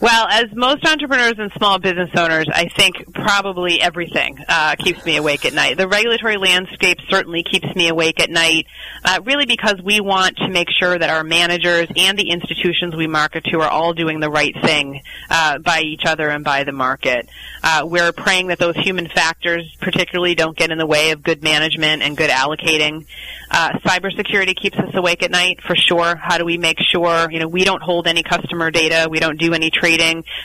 Well, 0.00 0.28
as 0.30 0.54
most 0.54 0.86
entrepreneurs 0.86 1.34
and 1.38 1.50
small 1.56 1.80
business 1.80 2.10
owners, 2.16 2.46
I 2.52 2.68
think 2.68 3.12
probably 3.14 3.82
everything 3.82 4.38
uh, 4.48 4.76
keeps 4.76 5.04
me 5.04 5.16
awake 5.16 5.44
at 5.44 5.52
night. 5.52 5.76
The 5.76 5.88
regulatory 5.88 6.36
landscape 6.36 6.98
certainly 7.08 7.42
keeps 7.42 7.74
me 7.74 7.88
awake 7.88 8.20
at 8.20 8.30
night, 8.30 8.66
uh, 9.04 9.18
really 9.24 9.44
because 9.44 9.82
we 9.82 10.00
want 10.00 10.36
to 10.36 10.48
make 10.48 10.68
sure 10.70 10.96
that 10.96 11.10
our 11.10 11.24
managers 11.24 11.88
and 11.96 12.16
the 12.16 12.30
institutions 12.30 12.94
we 12.94 13.08
market 13.08 13.42
to 13.46 13.58
are 13.58 13.68
all 13.68 13.92
doing 13.92 14.20
the 14.20 14.30
right 14.30 14.54
thing 14.62 15.02
uh, 15.30 15.58
by 15.58 15.80
each 15.80 16.04
other 16.06 16.28
and 16.28 16.44
by 16.44 16.62
the 16.62 16.72
market. 16.72 17.28
Uh, 17.64 17.82
we're 17.84 18.12
praying 18.12 18.48
that 18.48 18.60
those 18.60 18.76
human 18.76 19.08
factors, 19.08 19.76
particularly, 19.80 20.36
don't 20.36 20.56
get 20.56 20.70
in 20.70 20.78
the 20.78 20.86
way 20.86 21.10
of 21.10 21.24
good 21.24 21.42
management 21.42 22.02
and 22.02 22.16
good 22.16 22.30
allocating. 22.30 23.04
Uh, 23.50 23.72
cybersecurity 23.80 24.54
keeps 24.54 24.78
us 24.78 24.94
awake 24.94 25.24
at 25.24 25.32
night 25.32 25.60
for 25.66 25.74
sure. 25.74 26.14
How 26.14 26.38
do 26.38 26.44
we 26.44 26.56
make 26.56 26.78
sure 26.80 27.28
you 27.32 27.40
know 27.40 27.48
we 27.48 27.64
don't 27.64 27.82
hold 27.82 28.06
any 28.06 28.22
customer 28.22 28.70
data, 28.70 29.08
we 29.10 29.18
don't 29.18 29.40
do 29.40 29.54
any 29.54 29.70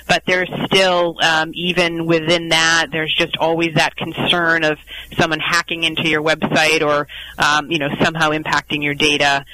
but 0.07 0.23
there's 0.25 0.49
still 0.65 1.17
um, 1.21 1.51
even 1.53 2.05
within 2.05 2.49
that, 2.49 2.87
there's 2.91 3.13
just 3.13 3.37
always 3.37 3.75
that 3.75 3.95
concern 3.95 4.63
of 4.63 4.77
someone 5.17 5.39
hacking 5.39 5.83
into 5.83 6.07
your 6.07 6.21
website 6.21 6.81
or 6.81 7.07
um, 7.37 7.71
you 7.71 7.79
know 7.79 7.89
somehow 8.01 8.29
impacting 8.31 8.83
your 8.83 8.93
data. 8.93 9.45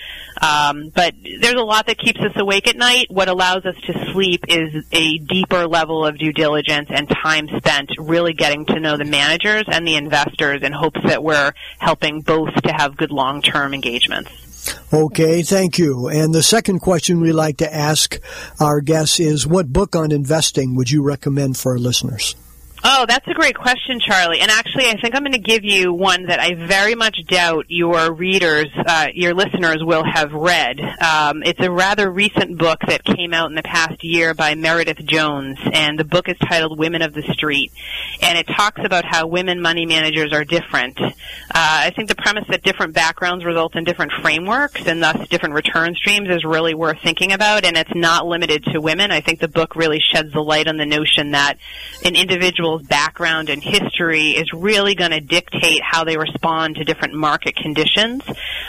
Um, 0.42 0.90
but 0.90 1.16
there's 1.42 1.56
a 1.56 1.64
lot 1.64 1.88
that 1.88 1.98
keeps 1.98 2.20
us 2.20 2.32
awake 2.36 2.68
at 2.68 2.78
night. 2.78 3.08
What 3.10 3.28
allows 3.28 3.66
us 3.66 3.76
to 3.88 4.12
sleep 4.14 4.46
is 4.48 4.86
a 4.92 5.18
deeper 5.18 5.68
level 5.68 6.06
of 6.06 6.18
due 6.18 6.32
diligence 6.32 6.90
and 6.90 7.10
time 7.10 7.48
spent 7.58 7.92
really 7.98 8.34
getting 8.34 8.66
to 8.68 8.80
know 8.80 8.98
the 8.98 9.06
managers 9.06 9.66
and 9.68 9.88
the 9.88 9.96
investors 9.96 10.62
in 10.64 10.72
hopes 10.72 11.02
that 11.04 11.24
we're 11.24 11.52
helping 11.80 12.22
both 12.22 12.54
to 12.64 12.72
have 12.72 12.96
good 12.96 13.12
long-term 13.12 13.74
engagements. 13.74 14.49
Okay, 14.92 15.42
thank 15.44 15.78
you. 15.78 16.08
And 16.08 16.34
the 16.34 16.44
second 16.44 16.80
question 16.80 17.22
we 17.22 17.32
like 17.32 17.58
to 17.58 17.74
ask 17.74 18.20
our 18.60 18.82
guests 18.82 19.20
is 19.20 19.46
what 19.46 19.72
book 19.72 19.96
on 19.96 20.12
investing 20.12 20.76
would 20.76 20.90
you 20.90 21.04
recommend 21.04 21.58
for 21.58 21.74
our 21.74 21.80
listeners? 21.80 22.36
Oh, 22.82 23.06
that's 23.08 23.28
a 23.28 23.34
great 23.34 23.58
question, 23.58 24.00
Charlie. 24.00 24.40
And 24.40 24.50
actually, 24.50 24.88
I 24.88 24.96
think 25.02 25.14
I'm 25.14 25.22
going 25.22 25.34
to 25.34 25.38
give 25.38 25.66
you 25.66 25.94
one 25.94 26.28
that 26.28 26.40
I 26.40 26.54
very 26.54 26.96
much 26.96 27.18
doubt 27.28 27.66
your 27.68 28.14
readers, 28.14 28.68
uh, 28.74 29.08
your 29.14 29.34
listeners 29.34 29.84
will 29.84 30.04
have 30.04 30.32
read. 30.32 30.80
Um, 30.80 31.44
it's 31.44 31.60
a 31.60 31.70
rather 31.70 32.10
recent 32.10 32.58
book 32.58 32.80
that 32.88 33.04
came 33.04 33.34
out 33.34 33.50
in 33.50 33.56
the 33.56 33.64
past 33.64 34.04
year 34.04 34.34
by 34.34 34.56
Meredith 34.56 35.06
Jones, 35.06 35.58
and 35.74 36.00
the 36.00 36.06
book 36.06 36.30
is 36.30 36.38
titled 36.38 36.80
Women 36.80 37.02
of 37.02 37.14
the 37.14 37.24
Street. 37.34 37.74
And 38.22 38.38
it 38.38 38.48
talks 38.48 38.82
about 38.84 39.04
how 39.04 39.28
women 39.28 39.62
money 39.62 39.86
managers 39.86 40.32
are 40.32 40.46
different. 40.46 41.00
Uh, 41.02 41.12
I 41.54 41.92
think 41.94 42.08
the 42.08 42.16
premise 42.16 42.46
that 42.50 42.64
different 42.64 42.94
backgrounds 42.94 43.44
result 43.44 43.76
in 43.76 43.84
different 43.84 44.14
frameworks 44.22 44.86
and 44.86 45.04
thus 45.04 45.28
different 45.28 45.56
return 45.56 45.96
streams 45.96 46.30
is 46.30 46.46
really 46.46 46.76
worth 46.76 47.02
thinking 47.04 47.34
about, 47.34 47.66
and 47.66 47.76
it's 47.76 47.94
not 47.94 48.26
limited 48.26 48.64
to 48.72 48.80
women. 48.80 49.12
I 49.12 49.20
think 49.20 49.40
the 49.40 49.50
book 49.50 49.76
really 49.76 50.00
sheds 50.00 50.32
the 50.32 50.42
light 50.42 50.68
on 50.68 50.78
the 50.78 50.86
notion 50.86 51.32
that 51.32 51.58
an 52.06 52.16
individual 52.16 52.69
individual's 52.70 52.88
background 52.88 53.50
and 53.50 53.64
history 53.64 54.32
is 54.32 54.52
really 54.54 54.96
going 54.96 55.12
to 55.12 55.20
dictate 55.20 55.82
how 55.84 56.04
they 56.04 56.18
respond 56.18 56.76
to 56.76 56.84
different 56.84 57.14
market 57.14 57.56
conditions. 57.56 58.24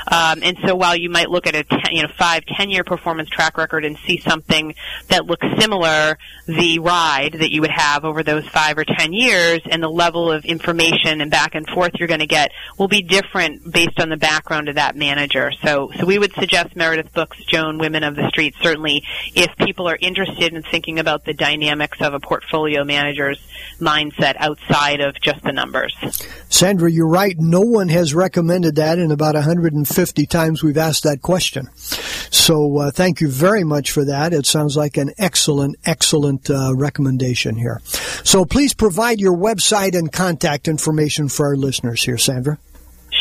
Um, 0.06 0.42
and 0.42 0.58
so 0.66 0.74
while 0.74 0.96
you 0.96 1.10
might 1.10 1.30
look 1.30 1.46
at 1.46 1.54
a 1.54 1.64
ten, 1.64 1.80
you 1.92 2.02
know 2.02 2.08
five, 2.18 2.44
ten 2.46 2.70
year 2.70 2.84
performance 2.84 3.28
track 3.28 3.56
record 3.56 3.84
and 3.84 3.96
see 4.06 4.18
something 4.18 4.74
that 5.08 5.26
looks 5.26 5.46
similar, 5.58 6.18
the 6.46 6.78
ride 6.78 7.34
that 7.34 7.52
you 7.52 7.60
would 7.60 7.70
have 7.70 8.04
over 8.04 8.22
those 8.22 8.46
five 8.48 8.78
or 8.78 8.84
ten 8.84 9.12
years 9.12 9.60
and 9.70 9.82
the 9.82 9.88
level 9.88 10.30
of 10.30 10.44
information 10.44 11.20
and 11.20 11.30
back 11.30 11.54
and 11.54 11.68
forth 11.68 11.92
you're 11.98 12.08
going 12.08 12.20
to 12.20 12.26
get 12.26 12.52
will 12.78 12.88
be 12.88 13.02
different 13.02 13.70
based 13.70 14.00
on 14.00 14.08
the 14.08 14.16
background 14.16 14.68
of 14.68 14.76
that 14.76 14.96
manager. 14.96 15.52
So, 15.62 15.90
so 15.98 16.06
we 16.06 16.18
would 16.18 16.32
suggest 16.34 16.74
Meredith 16.76 17.12
Books, 17.12 17.38
Joan, 17.44 17.78
Women 17.78 18.02
of 18.02 18.16
the 18.16 18.28
Street, 18.28 18.54
certainly 18.60 19.04
if 19.34 19.54
people 19.58 19.88
are 19.88 19.98
interested 20.00 20.54
in 20.54 20.62
thinking 20.62 20.98
about 20.98 21.24
the 21.24 21.34
dynamics 21.34 22.00
of 22.00 22.14
a 22.14 22.20
portfolio 22.20 22.84
manager's 22.84 23.40
mindset 23.78 24.36
outside 24.38 25.00
of 25.00 25.20
just 25.20 25.42
the 25.42 25.52
numbers. 25.52 25.96
Sandra, 26.48 26.90
you're 26.90 27.08
right. 27.08 27.36
No 27.38 27.60
one 27.60 27.88
has 27.88 28.14
recommended 28.14 28.76
that 28.76 28.98
in 28.98 29.10
about 29.10 29.34
150 29.34 29.89
times 30.26 30.62
we've 30.62 30.78
asked 30.78 31.04
that 31.04 31.22
question. 31.22 31.68
So 31.74 32.78
uh, 32.78 32.90
thank 32.90 33.20
you 33.20 33.28
very 33.28 33.64
much 33.64 33.90
for 33.90 34.04
that. 34.04 34.32
It 34.32 34.46
sounds 34.46 34.76
like 34.76 34.96
an 34.96 35.12
excellent, 35.18 35.76
excellent 35.84 36.50
uh, 36.50 36.74
recommendation 36.74 37.56
here. 37.56 37.80
So 38.24 38.44
please 38.44 38.74
provide 38.74 39.20
your 39.20 39.36
website 39.36 39.96
and 39.96 40.12
contact 40.12 40.68
information 40.68 41.28
for 41.28 41.46
our 41.46 41.56
listeners 41.56 42.04
here, 42.04 42.18
Sandra. 42.18 42.58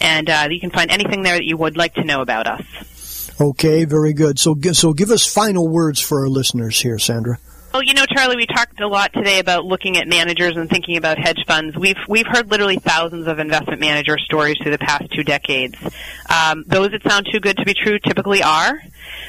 And 0.00 0.28
uh, 0.28 0.48
you 0.50 0.60
can 0.60 0.70
find 0.70 0.90
anything 0.90 1.22
there 1.22 1.34
that 1.36 1.44
you 1.44 1.56
would 1.56 1.76
like 1.76 1.94
to 1.94 2.04
know 2.04 2.20
about 2.20 2.46
us. 2.46 3.30
Okay, 3.40 3.84
very 3.84 4.12
good. 4.12 4.38
So, 4.38 4.56
so 4.72 4.92
give 4.92 5.10
us 5.10 5.26
final 5.26 5.68
words 5.68 6.00
for 6.00 6.20
our 6.20 6.28
listeners 6.28 6.80
here, 6.80 6.98
Sandra. 6.98 7.38
Well, 7.72 7.82
you 7.82 7.92
know, 7.92 8.06
Charlie, 8.06 8.36
we 8.36 8.46
talked 8.46 8.80
a 8.80 8.88
lot 8.88 9.12
today 9.12 9.38
about 9.38 9.66
looking 9.66 9.98
at 9.98 10.08
managers 10.08 10.56
and 10.56 10.70
thinking 10.70 10.96
about 10.96 11.18
hedge 11.18 11.44
funds. 11.46 11.76
We've 11.76 11.98
we've 12.08 12.26
heard 12.26 12.50
literally 12.50 12.76
thousands 12.76 13.26
of 13.26 13.38
investment 13.38 13.80
manager 13.80 14.16
stories 14.18 14.56
through 14.62 14.72
the 14.72 14.78
past 14.78 15.10
two 15.12 15.22
decades. 15.22 15.76
Um, 16.30 16.64
those 16.66 16.90
that 16.92 17.02
sound 17.02 17.26
too 17.30 17.38
good 17.38 17.58
to 17.58 17.64
be 17.66 17.74
true 17.74 17.98
typically 17.98 18.42
are. 18.42 18.80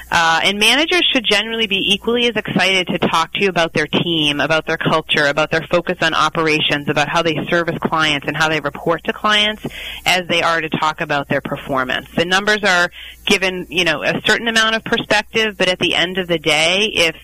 Uh, 0.09 0.39
and 0.43 0.59
managers 0.59 1.05
should 1.11 1.25
generally 1.25 1.67
be 1.67 1.93
equally 1.93 2.27
as 2.27 2.37
excited 2.37 2.87
to 2.87 2.97
talk 2.99 3.33
to 3.33 3.43
you 3.43 3.49
about 3.49 3.73
their 3.73 3.87
team, 3.87 4.39
about 4.39 4.65
their 4.65 4.77
culture, 4.77 5.25
about 5.25 5.51
their 5.51 5.63
focus 5.63 5.97
on 6.01 6.13
operations, 6.13 6.87
about 6.87 7.09
how 7.09 7.21
they 7.21 7.35
service 7.49 7.77
clients 7.79 8.27
and 8.27 8.37
how 8.37 8.47
they 8.47 8.61
report 8.61 9.03
to 9.03 9.11
clients 9.11 9.65
as 10.05 10.25
they 10.27 10.41
are 10.41 10.61
to 10.61 10.69
talk 10.69 11.01
about 11.01 11.27
their 11.27 11.41
performance. 11.41 12.07
The 12.15 12.23
numbers 12.23 12.63
are 12.63 12.89
given, 13.25 13.67
you 13.69 13.83
know, 13.83 14.03
a 14.03 14.21
certain 14.25 14.47
amount 14.47 14.75
of 14.75 14.85
perspective, 14.85 15.57
but 15.57 15.67
at 15.67 15.79
the 15.79 15.95
end 15.95 16.17
of 16.17 16.29
the 16.29 16.39
day, 16.39 16.89
if 16.93 17.15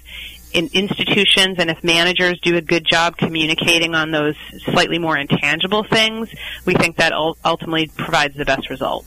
in 0.53 0.69
institutions 0.73 1.55
and 1.57 1.69
if 1.69 1.83
managers 1.83 2.39
do 2.41 2.55
a 2.55 2.61
good 2.61 2.85
job 2.85 3.17
communicating 3.17 3.95
on 3.95 4.11
those 4.11 4.35
slightly 4.65 4.99
more 4.99 5.17
intangible 5.17 5.83
things, 5.83 6.29
we 6.65 6.73
think 6.73 6.97
that 6.97 7.13
ultimately 7.13 7.87
provides 7.87 8.35
the 8.35 8.45
best 8.45 8.69
result. 8.69 9.05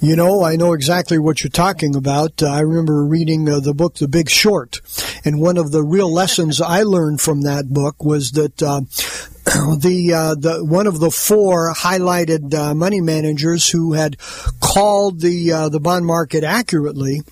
You 0.00 0.16
know, 0.16 0.44
I 0.44 0.56
know 0.56 0.74
exactly 0.74 1.18
what 1.18 1.42
you're 1.42 1.50
talking 1.50 1.96
about. 1.96 2.42
Uh, 2.42 2.48
I 2.48 2.60
remember 2.60 3.04
reading 3.04 3.48
uh, 3.48 3.60
the 3.60 3.74
book 3.74 3.94
The 3.94 4.08
Big 4.08 4.28
Short, 4.28 4.80
and 5.24 5.40
one 5.40 5.56
of 5.56 5.72
the 5.72 5.82
real 5.82 6.12
lessons 6.12 6.60
I 6.60 6.82
learned 6.82 7.20
from 7.20 7.42
that 7.42 7.72
book 7.72 8.04
was 8.04 8.32
that 8.32 8.62
uh, 8.62 8.80
the 9.78 10.12
uh, 10.14 10.34
the 10.34 10.64
one 10.64 10.86
of 10.86 11.00
the 11.00 11.10
four 11.10 11.72
highlighted 11.72 12.54
uh, 12.54 12.74
money 12.74 13.00
managers 13.00 13.70
who 13.70 13.94
had 13.94 14.18
called 14.60 15.20
the 15.20 15.52
uh, 15.52 15.68
the 15.68 15.80
bond 15.80 16.06
market 16.06 16.44
accurately 16.44 17.22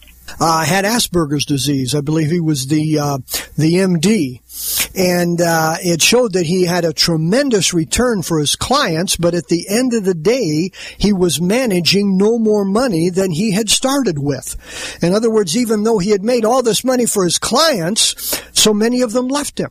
uh, 0.41 0.65
had 0.65 0.85
Asperger's 0.85 1.47
disease. 1.47 1.95
I 1.95 2.01
believe 2.01 2.31
he 2.31 2.41
was 2.41 2.67
the 2.67 2.99
uh, 2.99 3.19
the 3.57 3.75
MD, 3.75 4.41
and 4.97 5.41
uh, 5.41 5.77
it 5.81 6.03
showed 6.03 6.33
that 6.35 6.47
he 6.47 6.65
had 6.65 6.85
a 6.85 6.93
tremendous 6.93 7.73
return 7.73 8.23
for 8.23 8.39
his 8.39 8.57
clients. 8.57 9.17
But 9.17 9.35
at 9.35 9.49
the 9.49 9.67
end 9.69 9.95
of 9.95 10.05
the 10.05 10.15
day, 10.15 10.71
he 10.99 11.12
was 11.12 11.41
managing 11.41 12.17
no 12.17 12.39
more 12.39 12.65
money 12.65 13.11
than 13.11 13.31
he 13.31 13.53
had 13.53 13.71
started 13.71 14.19
with. 14.19 14.57
In 15.03 15.12
other 15.12 15.31
words, 15.31 15.57
even 15.57 15.85
though 15.85 15.99
he 15.99 16.11
had 16.11 16.25
made 16.25 16.45
all 16.45 16.62
this 16.62 16.85
money 16.85 17.07
for 17.07 17.25
his 17.25 17.39
clients, 17.39 18.43
so 18.53 18.73
many 18.73 19.03
of 19.03 19.12
them 19.12 19.29
left 19.29 19.59
him 19.59 19.71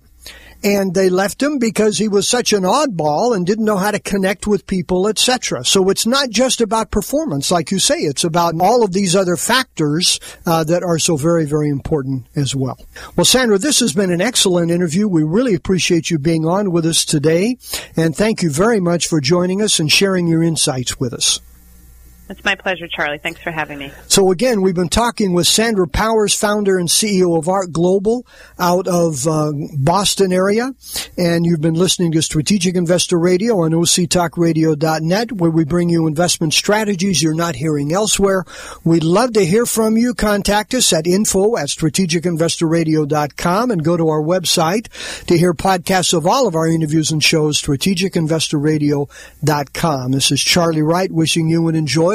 and 0.64 0.94
they 0.94 1.10
left 1.10 1.42
him 1.42 1.60
because 1.60 1.98
he 1.98 2.08
was 2.08 2.28
such 2.28 2.54
an 2.54 2.64
oddball 2.64 3.36
and 3.36 3.46
didn't 3.46 3.66
know 3.66 3.78
how 3.78 3.92
to 3.92 4.00
connect 4.00 4.48
with 4.48 4.68
people, 4.68 5.08
etc. 5.08 5.64
So 5.66 5.90
it's 5.90 6.06
not 6.06 6.30
just 6.30 6.62
about 6.62 6.92
performance, 6.92 7.52
like 7.52 7.72
you 7.72 7.80
say. 7.80 7.98
It's 8.00 8.24
about 8.24 8.56
all 8.60 8.84
of 8.84 8.94
these 8.94 9.16
other 9.16 9.38
factors 9.38 10.20
uh, 10.46 10.64
that 10.66 10.84
are 10.84 11.00
so 11.00 11.18
very, 11.18 11.46
very 11.46 11.70
important 11.70 12.26
as 12.36 12.56
well. 12.56 12.80
Well, 13.16 13.26
Sandra, 13.26 13.58
this 13.58 13.80
has 13.80 13.94
been 13.94 14.12
an 14.12 14.22
excellent 14.22 14.72
interview. 14.72 15.08
We 15.08 15.24
really 15.24 15.54
appreciate 15.54 16.10
you 16.10 16.20
being 16.20 16.46
on 16.46 16.72
with 16.72 16.86
us 16.86 17.06
today, 17.06 17.58
and 17.96 18.16
thank 18.16 18.42
you 18.42 18.50
very 18.50 18.80
much 18.80 19.08
for 19.08 19.22
joining 19.22 19.62
us 19.62 19.80
and 19.80 19.92
sharing 19.92 20.28
your 20.28 20.44
insights 20.44 21.00
with 21.00 21.14
us. 21.14 21.40
It's 22.28 22.44
my 22.44 22.56
pleasure, 22.56 22.88
Charlie. 22.88 23.20
Thanks 23.20 23.40
for 23.40 23.52
having 23.52 23.78
me. 23.78 23.92
So 24.08 24.32
again, 24.32 24.64
we've 24.64 24.74
been 24.74 24.90
talking 24.90 25.34
with 25.34 25.46
Sandra 25.46 25.88
Powers, 25.88 26.34
founder 26.34 26.80
and 26.80 26.90
CEO 26.90 27.38
of 27.38 27.48
Ark 27.48 27.72
Global 27.72 28.26
out 28.58 28.88
of 28.88 29.28
uh, 29.28 29.52
Boston 29.78 30.34
area. 30.34 30.74
And 31.20 31.46
you've 31.46 31.62
been 31.62 31.76
listening 31.76 32.14
to 32.14 32.24
Strategic 32.24 32.76
Investor 32.76 33.20
Radio 33.20 33.62
on 33.62 33.70
octalkradio.net 33.72 35.34
where 35.34 35.52
we 35.52 35.66
bring 35.66 35.90
you 35.90 36.08
investment 36.08 36.56
strategies 36.56 37.22
you're 37.22 37.36
not 37.36 37.58
hearing 37.58 37.92
elsewhere. 37.92 38.44
We'd 38.84 39.04
love 39.04 39.34
to 39.34 39.46
hear 39.46 39.68
from 39.68 39.96
you. 39.96 40.16
Contact 40.16 40.74
us 40.74 40.92
at 40.94 41.06
info 41.06 41.58
at 41.58 41.68
strategicinvestorradio.com 41.68 43.70
and 43.70 43.84
go 43.84 43.98
to 43.98 44.10
our 44.10 44.24
website 44.24 44.88
to 45.28 45.38
hear 45.38 45.54
podcasts 45.54 46.12
of 46.12 46.26
all 46.26 46.48
of 46.48 46.56
our 46.56 46.68
interviews 46.68 47.12
and 47.12 47.24
shows, 47.24 47.62
strategicinvestorradio.com. 47.62 50.12
This 50.12 50.32
is 50.32 50.42
Charlie 50.42 50.82
Wright 50.82 51.12
wishing 51.12 51.50
you 51.50 51.68
an 51.68 51.76
enjoyable 51.76 52.15